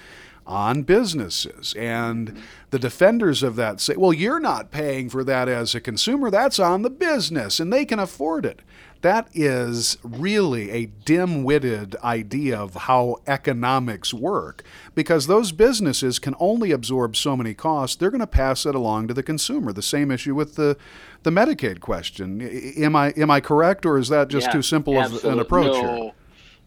on 0.45 0.83
businesses. 0.83 1.73
And 1.77 2.41
the 2.69 2.79
defenders 2.79 3.43
of 3.43 3.55
that 3.55 3.79
say, 3.79 3.95
well, 3.95 4.13
you're 4.13 4.39
not 4.39 4.71
paying 4.71 5.09
for 5.09 5.23
that 5.23 5.47
as 5.47 5.75
a 5.75 5.81
consumer, 5.81 6.29
that's 6.29 6.59
on 6.59 6.81
the 6.81 6.89
business, 6.89 7.59
and 7.59 7.71
they 7.71 7.85
can 7.85 7.99
afford 7.99 8.45
it. 8.45 8.61
That 9.01 9.27
is 9.35 9.99
really 10.03 10.71
a 10.71 10.87
dim 10.87 11.43
witted 11.43 11.95
idea 11.97 12.57
of 12.57 12.73
how 12.73 13.17
economics 13.27 14.13
work 14.13 14.63
because 14.95 15.27
those 15.27 15.51
businesses 15.51 16.17
can 16.17 16.33
only 16.39 16.71
absorb 16.71 17.15
so 17.15 17.37
many 17.37 17.53
costs. 17.53 17.95
They're 17.95 18.09
going 18.09 18.19
to 18.21 18.27
pass 18.27 18.65
it 18.65 18.73
along 18.73 19.09
to 19.09 19.13
the 19.13 19.21
consumer. 19.21 19.71
The 19.73 19.83
same 19.83 20.09
issue 20.09 20.33
with 20.33 20.55
the, 20.55 20.75
the 21.21 21.29
Medicaid 21.29 21.81
question. 21.81 22.41
Am 22.41 22.95
I, 22.95 23.09
am 23.11 23.29
I 23.29 23.41
correct, 23.41 23.85
or 23.85 23.99
is 23.99 24.09
that 24.09 24.27
just 24.27 24.47
yeah, 24.47 24.53
too 24.53 24.61
simple 24.63 24.99
of 24.99 25.23
an 25.23 25.39
approach 25.39 25.73
no. 25.73 25.95
here? 25.95 26.11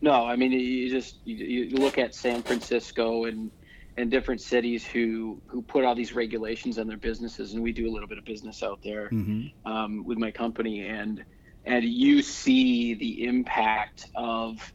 No, 0.00 0.26
I 0.26 0.36
mean 0.36 0.52
you 0.52 0.88
just 0.90 1.16
you, 1.24 1.34
you, 1.34 1.76
look 1.76 1.98
at 1.98 2.14
San 2.14 2.42
Francisco 2.42 3.24
and 3.24 3.50
and 3.98 4.12
different 4.12 4.40
cities 4.40 4.86
who 4.86 5.42
who 5.46 5.60
put 5.60 5.84
all 5.84 5.94
these 5.94 6.14
regulations 6.14 6.78
on 6.78 6.86
their 6.86 6.96
businesses, 6.96 7.54
and 7.54 7.62
we 7.62 7.72
do 7.72 7.88
a 7.88 7.92
little 7.92 8.08
bit 8.08 8.16
of 8.16 8.24
business 8.24 8.62
out 8.62 8.80
there 8.82 9.10
mm-hmm. 9.10 9.70
um, 9.70 10.04
with 10.04 10.18
my 10.18 10.30
company, 10.30 10.86
and 10.86 11.24
and 11.66 11.84
you 11.84 12.22
see 12.22 12.94
the 12.94 13.24
impact 13.24 14.06
of 14.14 14.72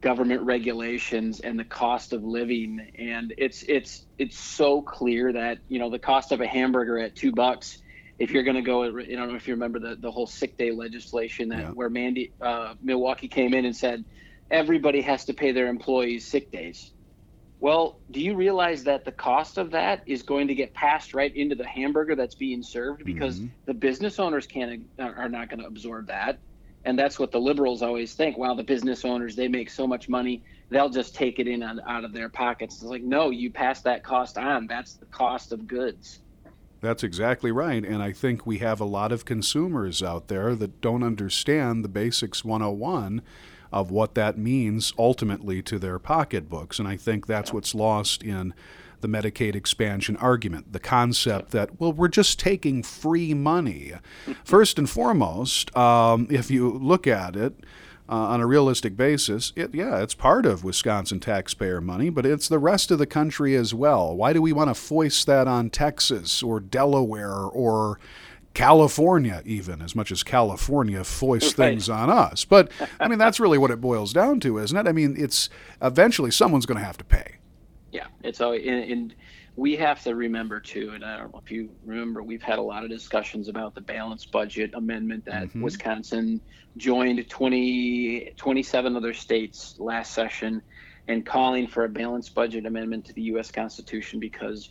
government 0.00 0.42
regulations 0.42 1.40
and 1.40 1.58
the 1.58 1.64
cost 1.64 2.12
of 2.12 2.22
living, 2.22 2.92
and 2.98 3.34
it's 3.36 3.64
it's 3.64 4.06
it's 4.16 4.38
so 4.38 4.80
clear 4.80 5.32
that 5.32 5.58
you 5.68 5.80
know 5.80 5.90
the 5.90 5.98
cost 5.98 6.30
of 6.30 6.40
a 6.40 6.46
hamburger 6.46 6.98
at 6.98 7.16
two 7.16 7.32
bucks. 7.32 7.78
If 8.18 8.30
you're 8.30 8.44
going 8.44 8.56
to 8.56 8.62
go, 8.62 8.84
I 8.84 8.90
don't 8.90 9.28
know 9.28 9.34
if 9.34 9.48
you 9.48 9.54
remember 9.54 9.80
the, 9.80 9.96
the 9.96 10.10
whole 10.10 10.28
sick 10.28 10.56
day 10.56 10.70
legislation 10.70 11.48
that 11.48 11.58
yeah. 11.58 11.70
where 11.70 11.90
Mandy 11.90 12.32
uh, 12.40 12.74
Milwaukee 12.80 13.26
came 13.26 13.52
in 13.54 13.64
and 13.64 13.74
said 13.74 14.04
everybody 14.48 15.00
has 15.00 15.24
to 15.24 15.34
pay 15.34 15.50
their 15.50 15.66
employees 15.66 16.24
sick 16.24 16.52
days 16.52 16.92
well, 17.62 18.00
do 18.10 18.18
you 18.18 18.34
realize 18.34 18.82
that 18.82 19.04
the 19.04 19.12
cost 19.12 19.56
of 19.56 19.70
that 19.70 20.02
is 20.04 20.24
going 20.24 20.48
to 20.48 20.54
get 20.54 20.74
passed 20.74 21.14
right 21.14 21.32
into 21.36 21.54
the 21.54 21.64
hamburger 21.64 22.16
that's 22.16 22.34
being 22.34 22.60
served 22.60 23.04
because 23.04 23.36
mm-hmm. 23.36 23.46
the 23.66 23.72
business 23.72 24.18
owners 24.18 24.48
can't 24.48 24.84
are 24.98 25.28
not 25.28 25.48
going 25.48 25.60
to 25.60 25.66
absorb 25.66 26.08
that, 26.08 26.40
and 26.84 26.98
that's 26.98 27.20
what 27.20 27.30
the 27.30 27.38
liberals 27.38 27.80
always 27.80 28.14
think. 28.14 28.36
Wow, 28.36 28.54
the 28.54 28.64
business 28.64 29.04
owners 29.04 29.36
they 29.36 29.46
make 29.46 29.70
so 29.70 29.86
much 29.86 30.08
money, 30.08 30.42
they'll 30.70 30.90
just 30.90 31.14
take 31.14 31.38
it 31.38 31.46
in 31.46 31.62
on, 31.62 31.80
out 31.86 32.04
of 32.04 32.12
their 32.12 32.28
pockets. 32.28 32.74
It's 32.74 32.82
like 32.82 33.04
no, 33.04 33.30
you 33.30 33.48
pass 33.48 33.80
that 33.82 34.02
cost 34.02 34.38
on. 34.38 34.66
That's 34.66 34.94
the 34.94 35.06
cost 35.06 35.52
of 35.52 35.68
goods. 35.68 36.18
That's 36.80 37.04
exactly 37.04 37.52
right. 37.52 37.84
And 37.84 38.02
I 38.02 38.10
think 38.10 38.44
we 38.44 38.58
have 38.58 38.80
a 38.80 38.84
lot 38.84 39.12
of 39.12 39.24
consumers 39.24 40.02
out 40.02 40.26
there 40.26 40.56
that 40.56 40.80
don't 40.80 41.04
understand 41.04 41.84
the 41.84 41.88
basics 41.88 42.44
101 42.44 43.22
of 43.72 43.90
what 43.90 44.14
that 44.14 44.36
means 44.36 44.92
ultimately 44.98 45.62
to 45.62 45.78
their 45.78 45.98
pocketbooks. 45.98 46.78
And 46.78 46.86
I 46.86 46.96
think 46.96 47.26
that's 47.26 47.52
what's 47.52 47.74
lost 47.74 48.22
in 48.22 48.54
the 49.00 49.08
Medicaid 49.08 49.54
expansion 49.54 50.16
argument 50.16 50.72
the 50.72 50.80
concept 50.80 51.50
that, 51.50 51.80
well, 51.80 51.92
we're 51.92 52.08
just 52.08 52.38
taking 52.38 52.82
free 52.82 53.34
money. 53.34 53.92
First 54.44 54.78
and 54.78 54.88
foremost, 54.88 55.76
um, 55.76 56.28
if 56.30 56.50
you 56.50 56.70
look 56.70 57.06
at 57.06 57.36
it, 57.36 57.54
uh, 58.08 58.14
on 58.14 58.40
a 58.40 58.46
realistic 58.46 58.96
basis, 58.96 59.52
it, 59.56 59.74
yeah, 59.74 60.02
it's 60.02 60.14
part 60.14 60.44
of 60.44 60.64
Wisconsin 60.64 61.20
taxpayer 61.20 61.80
money, 61.80 62.10
but 62.10 62.26
it's 62.26 62.48
the 62.48 62.58
rest 62.58 62.90
of 62.90 62.98
the 62.98 63.06
country 63.06 63.54
as 63.54 63.72
well. 63.72 64.14
Why 64.14 64.32
do 64.32 64.42
we 64.42 64.52
want 64.52 64.68
to 64.68 64.74
foist 64.74 65.26
that 65.28 65.48
on 65.48 65.70
Texas 65.70 66.42
or 66.42 66.60
Delaware 66.60 67.32
or 67.32 67.98
California, 68.54 69.42
even 69.44 69.80
as 69.80 69.94
much 69.94 70.12
as 70.12 70.22
California 70.22 71.04
foists 71.04 71.58
right. 71.58 71.70
things 71.70 71.88
on 71.88 72.10
us. 72.10 72.44
But 72.44 72.70
I 73.00 73.08
mean, 73.08 73.18
that's 73.18 73.40
really 73.40 73.58
what 73.58 73.70
it 73.70 73.80
boils 73.80 74.12
down 74.12 74.40
to, 74.40 74.58
isn't 74.58 74.76
it? 74.76 74.88
I 74.88 74.92
mean, 74.92 75.16
it's 75.18 75.48
eventually 75.80 76.30
someone's 76.30 76.66
going 76.66 76.78
to 76.78 76.84
have 76.84 76.98
to 76.98 77.04
pay. 77.04 77.36
Yeah, 77.90 78.06
it's 78.22 78.40
all, 78.40 78.52
and, 78.52 78.64
and 78.64 79.14
we 79.56 79.76
have 79.76 80.02
to 80.04 80.14
remember 80.14 80.60
too, 80.60 80.92
and 80.94 81.04
I 81.04 81.18
don't 81.18 81.32
know 81.32 81.40
if 81.44 81.50
you 81.50 81.70
remember, 81.84 82.22
we've 82.22 82.42
had 82.42 82.58
a 82.58 82.62
lot 82.62 82.84
of 82.84 82.90
discussions 82.90 83.48
about 83.48 83.74
the 83.74 83.80
balanced 83.80 84.32
budget 84.32 84.72
amendment 84.74 85.24
that 85.26 85.44
mm-hmm. 85.44 85.62
Wisconsin 85.62 86.40
joined 86.76 87.28
20, 87.28 88.32
27 88.36 88.96
other 88.96 89.12
states 89.12 89.76
last 89.78 90.14
session 90.14 90.62
and 91.08 91.26
calling 91.26 91.66
for 91.66 91.84
a 91.84 91.88
balanced 91.88 92.34
budget 92.34 92.64
amendment 92.64 93.04
to 93.06 93.12
the 93.12 93.22
U.S. 93.22 93.50
Constitution 93.50 94.20
because 94.20 94.70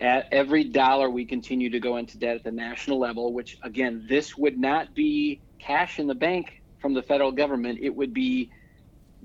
at 0.00 0.28
every 0.32 0.64
dollar 0.64 1.08
we 1.08 1.24
continue 1.24 1.70
to 1.70 1.80
go 1.80 1.96
into 1.96 2.18
debt 2.18 2.36
at 2.36 2.44
the 2.44 2.52
national 2.52 2.98
level, 2.98 3.32
which 3.32 3.58
again, 3.62 4.06
this 4.08 4.36
would 4.36 4.58
not 4.58 4.94
be 4.94 5.40
cash 5.58 5.98
in 5.98 6.06
the 6.06 6.14
bank 6.14 6.62
from 6.80 6.92
the 6.92 7.02
federal 7.02 7.32
government, 7.32 7.78
it 7.80 7.94
would 7.94 8.12
be 8.12 8.50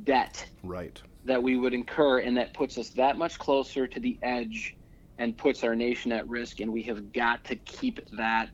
debt. 0.03 0.45
Right. 0.63 1.01
That 1.25 1.43
we 1.43 1.57
would 1.57 1.73
incur, 1.73 2.19
and 2.19 2.37
that 2.37 2.53
puts 2.53 2.77
us 2.77 2.89
that 2.91 3.17
much 3.17 3.37
closer 3.37 3.85
to 3.87 3.99
the 3.99 4.17
edge 4.21 4.77
and 5.17 5.37
puts 5.37 5.63
our 5.65 5.75
nation 5.75 6.13
at 6.13 6.27
risk. 6.29 6.61
And 6.61 6.71
we 6.71 6.83
have 6.83 7.11
got 7.11 7.43
to 7.45 7.57
keep 7.57 7.99
that 8.11 8.49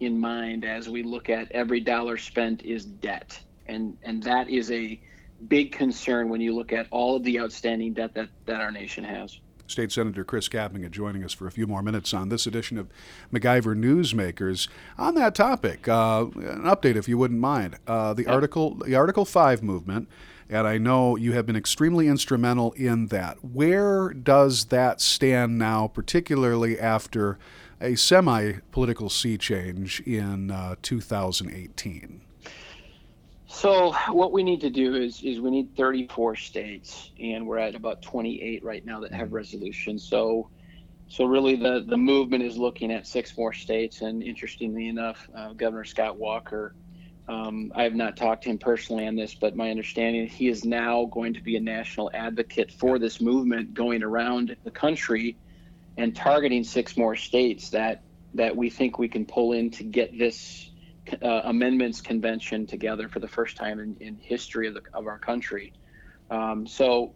in 0.00 0.18
mind 0.18 0.64
as 0.64 0.88
we 0.88 1.02
look 1.02 1.30
at 1.30 1.50
every 1.52 1.80
dollar 1.80 2.18
spent 2.18 2.62
is 2.62 2.84
debt. 2.84 3.40
And 3.66 3.96
and 4.02 4.22
that 4.24 4.50
is 4.50 4.70
a 4.70 5.00
big 5.48 5.72
concern 5.72 6.28
when 6.28 6.40
you 6.40 6.54
look 6.54 6.72
at 6.72 6.86
all 6.90 7.16
of 7.16 7.24
the 7.24 7.40
outstanding 7.40 7.94
debt 7.94 8.12
that, 8.14 8.28
that 8.44 8.60
our 8.60 8.70
nation 8.70 9.04
has. 9.04 9.40
State 9.70 9.92
Senator 9.92 10.24
Chris 10.24 10.48
Kapenga 10.48 10.90
joining 10.90 11.24
us 11.24 11.32
for 11.32 11.46
a 11.46 11.50
few 11.50 11.66
more 11.66 11.82
minutes 11.82 12.12
on 12.12 12.28
this 12.28 12.46
edition 12.46 12.76
of 12.76 12.88
MacIver 13.32 13.76
Newsmakers. 13.76 14.68
On 14.98 15.14
that 15.14 15.34
topic, 15.34 15.88
uh, 15.88 16.26
an 16.34 16.62
update, 16.62 16.96
if 16.96 17.08
you 17.08 17.16
wouldn't 17.16 17.40
mind. 17.40 17.78
Uh, 17.86 18.12
the 18.12 18.26
article, 18.26 18.74
the 18.74 18.94
Article 18.94 19.24
Five 19.24 19.62
movement, 19.62 20.08
and 20.48 20.66
I 20.66 20.78
know 20.78 21.16
you 21.16 21.32
have 21.32 21.46
been 21.46 21.56
extremely 21.56 22.08
instrumental 22.08 22.72
in 22.72 23.06
that. 23.06 23.44
Where 23.44 24.10
does 24.10 24.66
that 24.66 25.00
stand 25.00 25.58
now, 25.58 25.86
particularly 25.86 26.78
after 26.78 27.38
a 27.80 27.94
semi-political 27.94 29.08
sea 29.08 29.38
change 29.38 30.00
in 30.00 30.50
uh, 30.50 30.74
2018? 30.82 32.22
So 33.52 33.92
what 34.12 34.30
we 34.30 34.44
need 34.44 34.60
to 34.60 34.70
do 34.70 34.94
is 34.94 35.22
is 35.24 35.40
we 35.40 35.50
need 35.50 35.76
34 35.76 36.36
states, 36.36 37.10
and 37.20 37.46
we're 37.46 37.58
at 37.58 37.74
about 37.74 38.00
28 38.00 38.62
right 38.62 38.86
now 38.86 39.00
that 39.00 39.12
have 39.12 39.26
mm-hmm. 39.26 39.34
resolutions. 39.34 40.04
So 40.04 40.48
so 41.08 41.24
really 41.24 41.56
the 41.56 41.84
the 41.86 41.96
movement 41.96 42.44
is 42.44 42.56
looking 42.56 42.92
at 42.92 43.08
six 43.08 43.36
more 43.36 43.52
states, 43.52 44.02
and 44.02 44.22
interestingly 44.22 44.86
enough, 44.86 45.28
uh, 45.34 45.52
Governor 45.54 45.84
Scott 45.84 46.16
Walker. 46.16 46.76
Um, 47.26 47.72
I 47.74 47.82
have 47.82 47.94
not 47.94 48.16
talked 48.16 48.44
to 48.44 48.50
him 48.50 48.58
personally 48.58 49.06
on 49.06 49.16
this, 49.16 49.34
but 49.34 49.56
my 49.56 49.70
understanding 49.70 50.26
is 50.26 50.32
he 50.32 50.48
is 50.48 50.64
now 50.64 51.06
going 51.06 51.34
to 51.34 51.42
be 51.42 51.56
a 51.56 51.60
national 51.60 52.10
advocate 52.14 52.70
for 52.72 53.00
this 53.00 53.20
movement, 53.20 53.74
going 53.74 54.04
around 54.04 54.56
the 54.62 54.70
country 54.70 55.36
and 55.96 56.14
targeting 56.14 56.62
six 56.62 56.96
more 56.96 57.16
states 57.16 57.70
that 57.70 58.02
that 58.34 58.56
we 58.56 58.70
think 58.70 58.96
we 58.96 59.08
can 59.08 59.26
pull 59.26 59.52
in 59.52 59.70
to 59.72 59.82
get 59.82 60.16
this 60.16 60.69
uh, 61.22 61.42
amendments 61.44 62.00
convention 62.00 62.66
together 62.66 63.08
for 63.08 63.20
the 63.20 63.28
first 63.28 63.56
time 63.56 63.78
in, 63.80 63.96
in 64.00 64.16
history 64.16 64.68
of, 64.68 64.74
the, 64.74 64.82
of 64.92 65.06
our 65.06 65.18
country. 65.18 65.72
Um, 66.30 66.66
so 66.66 67.12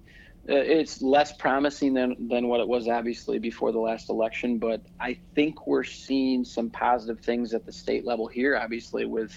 Uh, 0.47 0.57
it's 0.81 1.01
less 1.01 1.33
promising 1.33 1.95
than, 1.95 2.29
than 2.29 2.49
what 2.49 2.61
it 2.61 2.69
was 2.69 2.87
obviously 2.87 3.39
before 3.39 3.73
the 3.73 3.79
last 3.79 4.11
election, 4.11 4.59
but 4.59 4.83
I 5.01 5.17
think 5.35 5.67
we're 5.67 5.85
seeing 5.85 6.45
some 6.45 6.69
positive 6.69 7.25
things 7.25 7.55
at 7.55 7.65
the 7.65 7.73
state 7.73 8.05
level 8.05 8.27
here, 8.29 8.55
obviously 8.55 9.07
with, 9.07 9.33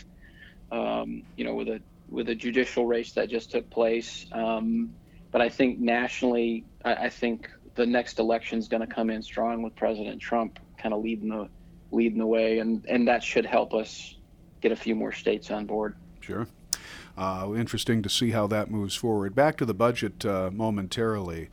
um, 0.70 1.24
you 1.38 1.46
know, 1.46 1.56
with 1.56 1.70
a 1.70 1.80
with 2.10 2.28
a 2.30 2.36
judicial 2.36 2.86
race 2.86 3.14
that 3.14 3.30
just 3.30 3.52
took 3.52 3.70
place. 3.70 4.28
Um, 4.34 4.94
but 5.32 5.42
I 5.42 5.50
think 5.50 5.80
nationally, 5.80 6.66
I, 6.84 7.08
I 7.08 7.10
think 7.10 7.50
the 7.76 7.86
next 7.86 8.20
election 8.20 8.60
is 8.60 8.68
going 8.68 8.86
to 8.86 8.94
come 8.94 9.10
in 9.10 9.22
strong 9.22 9.64
with 9.64 9.76
President 9.76 10.22
Trump 10.22 10.60
kind 10.78 10.94
of 10.94 11.02
leading 11.02 11.30
the 11.30 11.48
leading 11.92 12.20
the 12.20 12.28
way, 12.28 12.60
and 12.60 12.86
and 12.90 13.08
that 13.08 13.24
should 13.24 13.46
help 13.46 13.74
us 13.74 14.17
get 14.62 14.72
a 14.72 14.76
few 14.76 14.96
more 14.96 15.12
states 15.12 15.52
on 15.52 15.66
board. 15.66 15.96
Sure. 16.20 16.48
Uh, 17.18 17.54
interesting 17.56 18.04
to 18.04 18.10
see 18.10 18.32
how 18.32 18.46
that 18.48 18.70
moves 18.70 18.96
forward. 18.96 19.34
Back 19.34 19.58
to 19.58 19.66
the 19.66 19.74
budget 19.74 20.26
uh, 20.26 20.52
momentarily. 20.54 21.50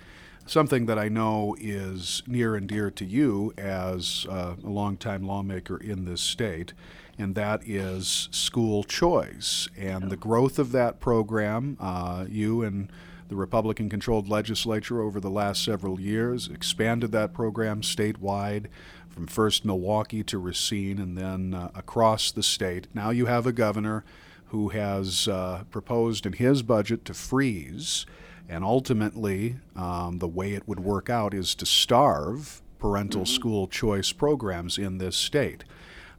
Something 0.47 0.85
that 0.87 0.99
I 0.99 1.09
know 1.09 1.57
is 1.59 2.23
near 2.27 2.55
and 2.55 2.69
dear 2.69 2.91
to 2.91 3.05
you 3.05 3.55
as 3.57 4.27
uh, 4.29 4.57
a 4.63 4.69
longtime 4.69 5.27
lawmaker 5.27 5.79
in 5.79 6.05
this 6.05 6.21
state, 6.21 6.75
and 7.17 7.35
that 7.35 7.67
is 7.67 8.29
school 8.31 8.85
choice 8.85 9.69
and 9.75 10.11
the 10.11 10.19
growth 10.19 10.59
of 10.59 10.73
that 10.73 11.01
program. 11.01 11.79
Uh, 11.81 12.27
you 12.29 12.63
and 12.63 12.93
the 13.29 13.37
Republican 13.37 13.89
controlled 13.89 14.29
legislature 14.29 15.01
over 15.01 15.19
the 15.19 15.31
last 15.31 15.65
several 15.65 15.99
years 15.99 16.47
expanded 16.49 17.11
that 17.13 17.33
program 17.33 17.81
statewide 17.81 18.67
from 19.15 19.29
first 19.29 19.65
Milwaukee 19.65 20.25
to 20.25 20.39
Racine 20.39 20.99
and 20.99 21.17
then 21.17 21.55
uh, 21.55 21.71
across 21.75 22.33
the 22.33 22.43
state. 22.43 22.89
Now 22.93 23.11
you 23.11 23.27
have 23.27 23.47
a 23.47 23.53
governor 23.53 24.05
who 24.47 24.71
has 24.71 25.29
uh, 25.29 25.63
proposed 25.71 26.27
in 26.27 26.33
his 26.35 26.63
budget 26.63 27.05
to 27.05 27.15
freeze, 27.15 28.07
and 28.49 28.65
ultimately, 28.65 29.57
um, 29.77 30.19
the 30.19 30.29
way 30.29 30.53
it 30.53 30.69
would 30.69 30.81
work 30.81 31.09
out 31.09 31.33
is 31.33 31.55
to 31.57 31.67
starve 31.67 32.61
parental 32.79 33.23
mm-hmm. 33.23 33.35
school 33.35 33.67
choice 33.69 34.13
programs 34.13 34.79
in 34.79 34.99
this 34.99 35.17
state. 35.17 35.65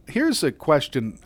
Here's 0.08 0.44
a 0.44 0.52
question 0.52 1.20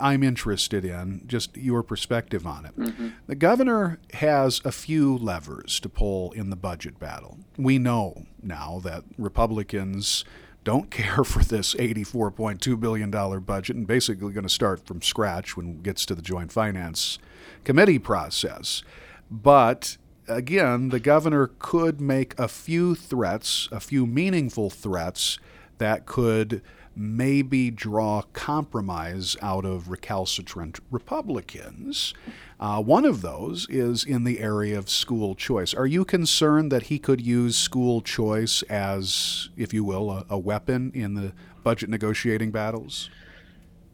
I, 0.00 0.14
am 0.14 0.22
interested 0.22 0.84
in, 0.84 1.22
just 1.26 1.56
your 1.56 1.82
perspective 1.82 2.46
on 2.46 2.64
it. 2.64 2.76
Mm-hmm. 2.76 3.08
The 3.26 3.34
governor 3.34 3.98
has 4.14 4.60
a 4.64 4.72
few 4.72 5.18
levers 5.18 5.78
to 5.80 5.88
pull 5.88 6.32
in 6.32 6.50
the 6.50 6.56
budget 6.56 6.98
battle. 6.98 7.38
We 7.58 7.78
know 7.78 8.24
now 8.42 8.80
that 8.84 9.04
Republicans 9.18 10.24
don't 10.64 10.90
care 10.90 11.24
for 11.24 11.44
this 11.44 11.74
$84.2 11.74 12.78
billion 12.78 13.10
budget 13.40 13.76
and 13.76 13.86
basically 13.86 14.32
going 14.32 14.42
to 14.42 14.48
start 14.48 14.86
from 14.86 15.02
scratch 15.02 15.56
when 15.56 15.68
it 15.68 15.82
gets 15.82 16.06
to 16.06 16.14
the 16.14 16.22
Joint 16.22 16.52
Finance 16.52 17.18
Committee 17.64 17.98
process. 17.98 18.82
But 19.30 19.96
again, 20.28 20.90
the 20.90 21.00
governor 21.00 21.50
could 21.58 22.00
make 22.00 22.38
a 22.38 22.48
few 22.48 22.94
threats, 22.94 23.68
a 23.72 23.80
few 23.80 24.06
meaningful 24.06 24.70
threats 24.70 25.38
that 25.78 26.06
could 26.06 26.62
maybe 26.94 27.70
draw 27.70 28.22
compromise 28.32 29.36
out 29.42 29.64
of 29.64 29.88
recalcitrant 29.88 30.80
Republicans. 30.90 32.14
Uh, 32.60 32.82
one 32.82 33.04
of 33.04 33.22
those 33.22 33.66
is 33.68 34.04
in 34.04 34.24
the 34.24 34.40
area 34.40 34.78
of 34.78 34.88
school 34.88 35.34
choice. 35.34 35.74
Are 35.74 35.86
you 35.86 36.04
concerned 36.04 36.70
that 36.72 36.84
he 36.84 36.98
could 36.98 37.20
use 37.20 37.56
school 37.56 38.00
choice 38.00 38.62
as, 38.64 39.48
if 39.56 39.72
you 39.74 39.84
will, 39.84 40.10
a, 40.10 40.26
a 40.30 40.38
weapon 40.38 40.92
in 40.94 41.14
the 41.14 41.32
budget 41.62 41.88
negotiating 41.88 42.50
battles? 42.50 43.10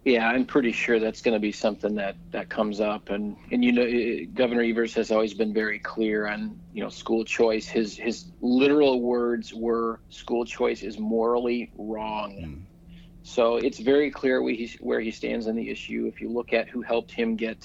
Yeah, 0.04 0.28
I'm 0.28 0.46
pretty 0.46 0.72
sure 0.72 0.98
that's 0.98 1.20
going 1.20 1.34
to 1.34 1.40
be 1.40 1.52
something 1.52 1.94
that 1.96 2.16
that 2.30 2.48
comes 2.48 2.80
up, 2.80 3.10
and 3.10 3.36
and 3.50 3.62
you 3.62 3.72
know, 3.72 4.26
Governor 4.32 4.62
Evers 4.62 4.94
has 4.94 5.10
always 5.10 5.34
been 5.34 5.52
very 5.52 5.78
clear 5.78 6.28
on 6.28 6.58
you 6.72 6.82
know 6.82 6.88
school 6.88 7.24
choice. 7.24 7.66
His 7.66 7.96
his 7.96 8.26
literal 8.40 9.02
words 9.02 9.52
were 9.52 10.00
school 10.08 10.46
choice 10.46 10.82
is 10.82 10.98
morally 10.98 11.70
wrong. 11.76 12.32
Mm. 12.40 12.67
So 13.28 13.56
it's 13.56 13.78
very 13.78 14.10
clear 14.10 14.40
where 14.42 14.54
he, 14.54 14.70
where 14.80 15.00
he 15.00 15.10
stands 15.10 15.48
on 15.48 15.54
the 15.54 15.68
issue. 15.68 16.06
If 16.06 16.22
you 16.22 16.30
look 16.30 16.54
at 16.54 16.70
who 16.70 16.80
helped 16.80 17.12
him 17.12 17.36
get 17.36 17.62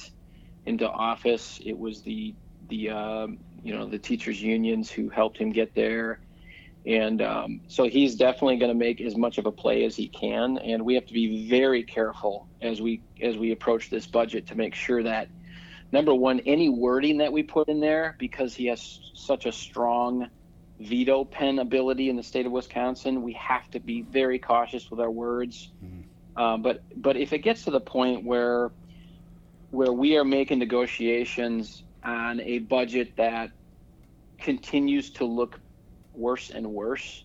into 0.65 0.89
office, 0.89 1.61
it 1.65 1.77
was 1.77 2.01
the 2.01 2.35
the 2.67 2.89
um, 2.89 3.37
you 3.63 3.73
know 3.73 3.87
the 3.87 3.97
teachers 3.97 4.41
unions 4.41 4.91
who 4.91 5.07
helped 5.07 5.37
him 5.37 5.53
get 5.53 5.73
there, 5.73 6.19
and 6.85 7.21
um, 7.21 7.61
so 7.69 7.87
he's 7.87 8.15
definitely 8.15 8.57
going 8.57 8.73
to 8.73 8.77
make 8.77 8.99
as 8.99 9.15
much 9.15 9.37
of 9.37 9.45
a 9.45 9.53
play 9.53 9.85
as 9.85 9.95
he 9.95 10.09
can. 10.09 10.57
And 10.57 10.83
we 10.83 10.95
have 10.95 11.05
to 11.05 11.13
be 11.13 11.47
very 11.49 11.83
careful 11.83 12.49
as 12.61 12.81
we 12.81 13.01
as 13.21 13.37
we 13.37 13.53
approach 13.53 13.89
this 13.89 14.05
budget 14.05 14.45
to 14.47 14.55
make 14.55 14.75
sure 14.75 15.01
that 15.03 15.29
number 15.93 16.13
one, 16.13 16.41
any 16.41 16.67
wording 16.67 17.19
that 17.19 17.31
we 17.31 17.41
put 17.41 17.69
in 17.69 17.79
there, 17.79 18.17
because 18.19 18.53
he 18.53 18.65
has 18.65 18.99
such 19.15 19.45
a 19.45 19.51
strong 19.53 20.27
veto 20.79 21.23
pen 21.23 21.59
ability 21.59 22.09
in 22.09 22.15
the 22.15 22.23
state 22.23 22.45
of 22.45 22.51
Wisconsin, 22.51 23.21
we 23.21 23.33
have 23.33 23.69
to 23.71 23.79
be 23.79 24.01
very 24.01 24.39
cautious 24.39 24.89
with 24.89 24.99
our 24.99 25.11
words. 25.11 25.71
Mm-hmm. 25.83 26.41
Um, 26.41 26.61
but 26.61 26.81
but 27.01 27.15
if 27.15 27.31
it 27.31 27.39
gets 27.39 27.63
to 27.65 27.71
the 27.71 27.79
point 27.79 28.25
where 28.25 28.71
where 29.71 29.93
we 29.93 30.17
are 30.17 30.25
making 30.25 30.59
negotiations 30.59 31.83
on 32.03 32.39
a 32.41 32.59
budget 32.59 33.15
that 33.17 33.51
continues 34.39 35.09
to 35.11 35.25
look 35.25 35.59
worse 36.13 36.49
and 36.49 36.65
worse, 36.67 37.23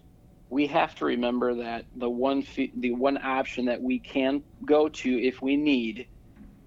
we 0.50 0.66
have 0.66 0.94
to 0.96 1.04
remember 1.04 1.54
that 1.54 1.84
the 1.96 2.08
one 2.08 2.44
the 2.76 2.92
one 2.92 3.18
option 3.18 3.64
that 3.66 3.80
we 3.80 3.98
can 3.98 4.42
go 4.64 4.88
to 4.88 5.22
if 5.22 5.42
we 5.42 5.56
need 5.56 6.06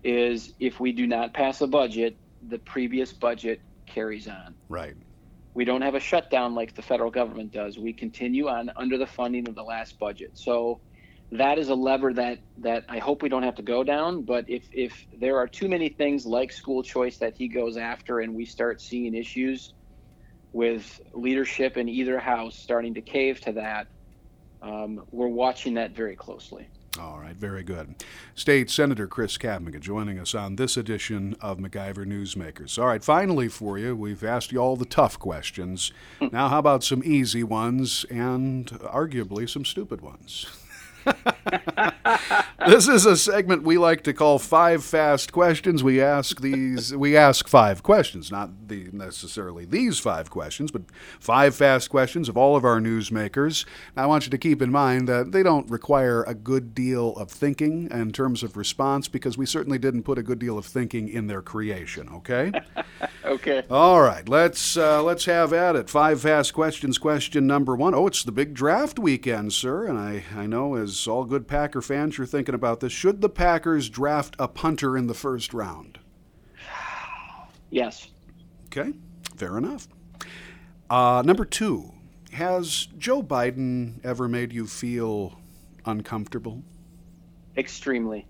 is 0.03 0.53
if 0.59 0.79
we 0.79 0.91
do 0.91 1.05
not 1.07 1.33
pass 1.33 1.61
a 1.61 1.67
budget, 1.67 2.15
the 2.49 2.57
previous 2.59 3.13
budget 3.13 3.61
carries 3.85 4.27
on. 4.27 4.55
Right. 4.69 4.95
We 5.53 5.65
don't 5.65 5.81
have 5.81 5.95
a 5.95 5.99
shutdown 5.99 6.55
like 6.55 6.75
the 6.75 6.81
federal 6.81 7.11
government 7.11 7.51
does. 7.51 7.77
We 7.77 7.93
continue 7.93 8.47
on 8.47 8.71
under 8.77 8.97
the 8.97 9.07
funding 9.07 9.47
of 9.49 9.55
the 9.55 9.63
last 9.63 9.99
budget. 9.99 10.31
So 10.33 10.81
that 11.31 11.57
is 11.57 11.69
a 11.69 11.75
lever 11.75 12.13
that 12.13 12.39
that 12.57 12.83
I 12.89 12.99
hope 12.99 13.21
we 13.21 13.29
don't 13.29 13.43
have 13.43 13.55
to 13.55 13.63
go 13.63 13.83
down. 13.83 14.23
But 14.23 14.45
if 14.47 14.67
if 14.71 14.93
there 15.17 15.37
are 15.37 15.47
too 15.47 15.69
many 15.69 15.89
things 15.89 16.25
like 16.25 16.51
school 16.51 16.83
choice 16.83 17.17
that 17.19 17.35
he 17.37 17.47
goes 17.47 17.77
after, 17.77 18.19
and 18.19 18.33
we 18.35 18.45
start 18.45 18.81
seeing 18.81 19.15
issues 19.15 19.73
with 20.53 20.99
leadership 21.13 21.77
in 21.77 21.87
either 21.87 22.19
house 22.19 22.57
starting 22.57 22.93
to 22.95 23.01
cave 23.01 23.39
to 23.41 23.53
that, 23.53 23.87
um, 24.61 25.01
we're 25.11 25.27
watching 25.27 25.75
that 25.75 25.95
very 25.95 26.15
closely. 26.15 26.69
All 26.99 27.19
right, 27.19 27.35
very 27.35 27.63
good. 27.63 27.95
State 28.35 28.69
Senator 28.69 29.07
Chris 29.07 29.37
Kapenga 29.37 29.79
joining 29.79 30.19
us 30.19 30.35
on 30.35 30.57
this 30.57 30.75
edition 30.75 31.37
of 31.39 31.57
MacIver 31.57 32.05
Newsmakers. 32.05 32.77
All 32.77 32.87
right, 32.87 33.01
finally 33.01 33.47
for 33.47 33.77
you, 33.77 33.95
we've 33.95 34.25
asked 34.25 34.51
you 34.51 34.59
all 34.59 34.75
the 34.75 34.83
tough 34.83 35.17
questions. 35.17 35.93
now, 36.19 36.49
how 36.49 36.59
about 36.59 36.83
some 36.83 37.01
easy 37.05 37.43
ones 37.43 38.05
and 38.09 38.67
arguably 38.67 39.49
some 39.49 39.63
stupid 39.63 40.01
ones? 40.01 40.47
this 42.67 42.87
is 42.87 43.05
a 43.05 43.17
segment 43.17 43.63
we 43.63 43.77
like 43.77 44.03
to 44.03 44.13
call 44.13 44.39
five 44.39 44.83
fast 44.83 45.31
questions. 45.31 45.83
We 45.83 46.01
ask 46.01 46.41
these 46.41 46.95
we 46.95 47.17
ask 47.17 47.47
five 47.47 47.83
questions, 47.83 48.31
not 48.31 48.67
the 48.67 48.89
necessarily 48.91 49.65
these 49.65 49.99
five 49.99 50.29
questions, 50.29 50.71
but 50.71 50.83
five 51.19 51.55
fast 51.55 51.89
questions 51.89 52.29
of 52.29 52.37
all 52.37 52.55
of 52.55 52.63
our 52.63 52.79
newsmakers. 52.79 53.65
I 53.95 54.05
want 54.05 54.25
you 54.25 54.31
to 54.31 54.37
keep 54.37 54.61
in 54.61 54.71
mind 54.71 55.07
that 55.07 55.31
they 55.31 55.43
don't 55.43 55.69
require 55.69 56.23
a 56.23 56.33
good 56.33 56.75
deal 56.75 57.15
of 57.15 57.29
thinking 57.29 57.89
in 57.91 58.11
terms 58.11 58.43
of 58.43 58.57
response 58.57 59.07
because 59.07 59.37
we 59.37 59.45
certainly 59.45 59.79
didn't 59.79 60.03
put 60.03 60.17
a 60.17 60.23
good 60.23 60.39
deal 60.39 60.57
of 60.57 60.65
thinking 60.65 61.09
in 61.09 61.27
their 61.27 61.41
creation, 61.41 62.09
okay? 62.09 62.51
okay. 63.25 63.63
All 63.69 64.01
right, 64.01 64.27
let's 64.27 64.77
uh, 64.77 65.01
let's 65.03 65.25
have 65.25 65.53
at 65.53 65.75
it. 65.75 65.89
Five 65.89 66.21
fast 66.21 66.53
questions. 66.53 66.97
Question 66.97 67.47
number 67.47 67.75
1. 67.75 67.93
Oh, 67.95 68.07
it's 68.07 68.23
the 68.23 68.31
big 68.31 68.53
draft 68.53 68.99
weekend, 68.99 69.53
sir, 69.53 69.85
and 69.85 69.97
I 69.97 70.23
I 70.35 70.45
know 70.45 70.75
as 70.75 70.90
as 70.91 71.07
all 71.07 71.25
good 71.25 71.47
Packer 71.47 71.81
fans, 71.81 72.17
you're 72.17 72.27
thinking 72.27 72.55
about 72.55 72.79
this. 72.79 72.91
Should 72.91 73.21
the 73.21 73.29
Packers 73.29 73.89
draft 73.89 74.35
a 74.37 74.47
punter 74.47 74.97
in 74.97 75.07
the 75.07 75.13
first 75.13 75.53
round? 75.53 75.99
Yes. 77.69 78.09
Okay, 78.65 78.93
fair 79.35 79.57
enough. 79.57 79.87
Uh, 80.89 81.23
number 81.25 81.45
two, 81.45 81.93
has 82.33 82.87
Joe 82.97 83.23
Biden 83.23 84.03
ever 84.03 84.27
made 84.27 84.53
you 84.53 84.67
feel 84.67 85.39
uncomfortable? 85.85 86.63
Extremely. 87.57 88.27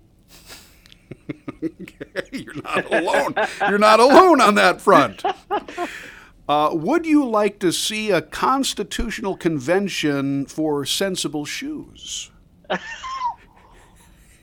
okay, 1.62 2.22
you're 2.32 2.54
not 2.54 2.92
alone. 2.92 3.34
you're 3.68 3.78
not 3.78 4.00
alone 4.00 4.40
on 4.40 4.54
that 4.54 4.80
front. 4.80 5.22
Uh, 6.48 6.70
would 6.72 7.06
you 7.06 7.24
like 7.24 7.60
to 7.60 7.72
see 7.72 8.10
a 8.10 8.20
constitutional 8.20 9.36
convention 9.36 10.44
for 10.46 10.84
sensible 10.84 11.44
shoes? 11.44 12.31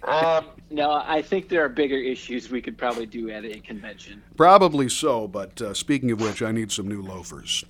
Um, 0.03 0.45
no, 0.71 0.91
I 0.91 1.21
think 1.23 1.49
there 1.49 1.65
are 1.65 1.69
bigger 1.69 1.97
issues 1.97 2.51
we 2.51 2.61
could 2.61 2.77
probably 2.77 3.07
do 3.07 3.31
at 3.31 3.43
a 3.43 3.59
convention. 3.59 4.21
Probably 4.37 4.87
so, 4.87 5.27
but 5.27 5.59
uh, 5.61 5.73
speaking 5.73 6.11
of 6.11 6.21
which, 6.21 6.43
I 6.43 6.51
need 6.51 6.71
some 6.71 6.87
new 6.87 7.01
loafers. 7.01 7.65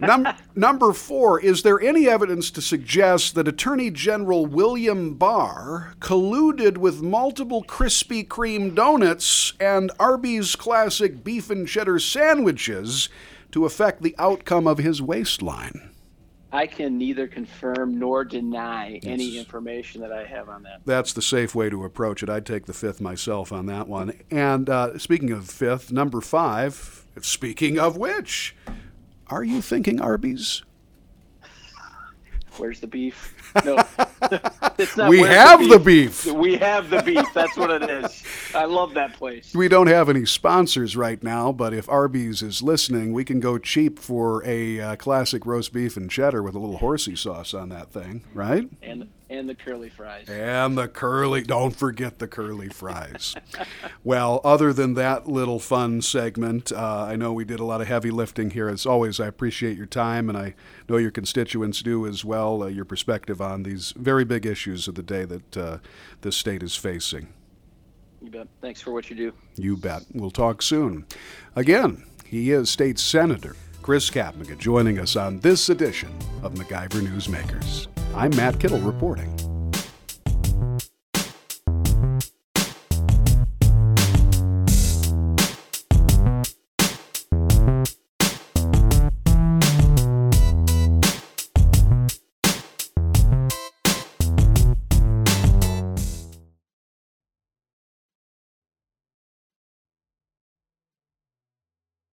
Num- 0.00 0.26
number 0.56 0.92
four, 0.92 1.40
is 1.40 1.62
there 1.62 1.80
any 1.80 2.08
evidence 2.08 2.50
to 2.52 2.60
suggest 2.60 3.36
that 3.36 3.46
Attorney 3.46 3.90
General 3.90 4.46
William 4.46 5.14
Barr 5.14 5.94
colluded 6.00 6.78
with 6.78 7.02
multiple 7.02 7.62
Krispy 7.62 8.26
Kreme 8.26 8.74
donuts 8.74 9.52
and 9.60 9.92
Arby's 10.00 10.56
classic 10.56 11.22
beef 11.22 11.50
and 11.50 11.68
cheddar 11.68 12.00
sandwiches 12.00 13.08
to 13.52 13.64
affect 13.64 14.02
the 14.02 14.16
outcome 14.18 14.66
of 14.66 14.78
his 14.78 15.00
waistline? 15.00 15.89
I 16.52 16.66
can 16.66 16.98
neither 16.98 17.28
confirm 17.28 17.98
nor 17.98 18.24
deny 18.24 19.00
yes. 19.02 19.04
any 19.04 19.38
information 19.38 20.00
that 20.00 20.12
I 20.12 20.24
have 20.24 20.48
on 20.48 20.64
that. 20.64 20.80
That's 20.84 21.12
the 21.12 21.22
safe 21.22 21.54
way 21.54 21.70
to 21.70 21.84
approach 21.84 22.22
it. 22.22 22.28
I'd 22.28 22.46
take 22.46 22.66
the 22.66 22.72
fifth 22.72 23.00
myself 23.00 23.52
on 23.52 23.66
that 23.66 23.86
one. 23.88 24.12
And 24.30 24.68
uh, 24.68 24.98
speaking 24.98 25.30
of 25.30 25.48
fifth, 25.48 25.92
number 25.92 26.20
five, 26.20 27.06
speaking 27.20 27.78
of 27.78 27.96
which, 27.96 28.56
are 29.28 29.44
you 29.44 29.62
thinking 29.62 30.00
Arby's? 30.00 30.62
Where's 32.60 32.80
the 32.80 32.86
beef? 32.86 33.34
No, 33.64 33.82
it's 34.78 34.96
not. 34.96 35.10
We 35.10 35.22
have 35.22 35.58
the 35.68 35.80
beef. 35.80 36.22
the 36.22 36.30
beef. 36.30 36.38
We 36.38 36.56
have 36.58 36.88
the 36.88 37.02
beef. 37.02 37.26
That's 37.34 37.56
what 37.56 37.70
it 37.70 37.90
is. 37.90 38.22
I 38.54 38.64
love 38.64 38.94
that 38.94 39.14
place. 39.14 39.52
We 39.52 39.66
don't 39.66 39.88
have 39.88 40.08
any 40.08 40.24
sponsors 40.24 40.96
right 40.96 41.20
now, 41.20 41.50
but 41.50 41.74
if 41.74 41.88
Arby's 41.88 42.42
is 42.42 42.62
listening, 42.62 43.12
we 43.12 43.24
can 43.24 43.40
go 43.40 43.58
cheap 43.58 43.98
for 43.98 44.44
a 44.46 44.78
uh, 44.78 44.96
classic 44.96 45.46
roast 45.46 45.72
beef 45.72 45.96
and 45.96 46.08
cheddar 46.08 46.44
with 46.44 46.54
a 46.54 46.60
little 46.60 46.76
horsey 46.76 47.16
sauce 47.16 47.52
on 47.52 47.70
that 47.70 47.90
thing, 47.90 48.22
right? 48.34 48.68
And 48.82 49.08
and 49.30 49.48
the 49.48 49.54
curly 49.54 49.88
fries. 49.88 50.28
And 50.28 50.76
the 50.76 50.88
curly, 50.88 51.42
don't 51.42 51.74
forget 51.74 52.18
the 52.18 52.26
curly 52.26 52.68
fries. 52.68 53.34
well, 54.04 54.40
other 54.44 54.72
than 54.72 54.94
that 54.94 55.28
little 55.28 55.60
fun 55.60 56.02
segment, 56.02 56.72
uh, 56.72 57.04
I 57.04 57.16
know 57.16 57.32
we 57.32 57.44
did 57.44 57.60
a 57.60 57.64
lot 57.64 57.80
of 57.80 57.86
heavy 57.86 58.10
lifting 58.10 58.50
here. 58.50 58.68
As 58.68 58.84
always, 58.84 59.20
I 59.20 59.26
appreciate 59.28 59.76
your 59.76 59.86
time, 59.86 60.28
and 60.28 60.36
I 60.36 60.54
know 60.88 60.96
your 60.96 61.12
constituents 61.12 61.80
do 61.80 62.06
as 62.06 62.24
well, 62.24 62.64
uh, 62.64 62.66
your 62.66 62.84
perspective 62.84 63.40
on 63.40 63.62
these 63.62 63.92
very 63.96 64.24
big 64.24 64.44
issues 64.44 64.88
of 64.88 64.96
the 64.96 65.02
day 65.02 65.24
that 65.24 65.56
uh, 65.56 65.78
this 66.22 66.36
state 66.36 66.62
is 66.62 66.74
facing. 66.74 67.28
You 68.20 68.30
bet. 68.30 68.48
Thanks 68.60 68.82
for 68.82 68.90
what 68.90 69.08
you 69.08 69.16
do. 69.16 69.32
You 69.56 69.76
bet. 69.76 70.02
We'll 70.12 70.30
talk 70.30 70.60
soon. 70.60 71.06
Again, 71.56 72.04
he 72.26 72.50
is 72.50 72.68
State 72.68 72.98
Senator 72.98 73.56
Chris 73.80 74.10
Kapenga 74.10 74.58
joining 74.58 74.98
us 74.98 75.16
on 75.16 75.40
this 75.40 75.70
edition 75.70 76.10
of 76.42 76.54
MacIver 76.54 77.00
Newsmakers. 77.00 77.88
I'm 78.14 78.34
Matt 78.36 78.58
Kittle 78.58 78.80
reporting. 78.80 79.49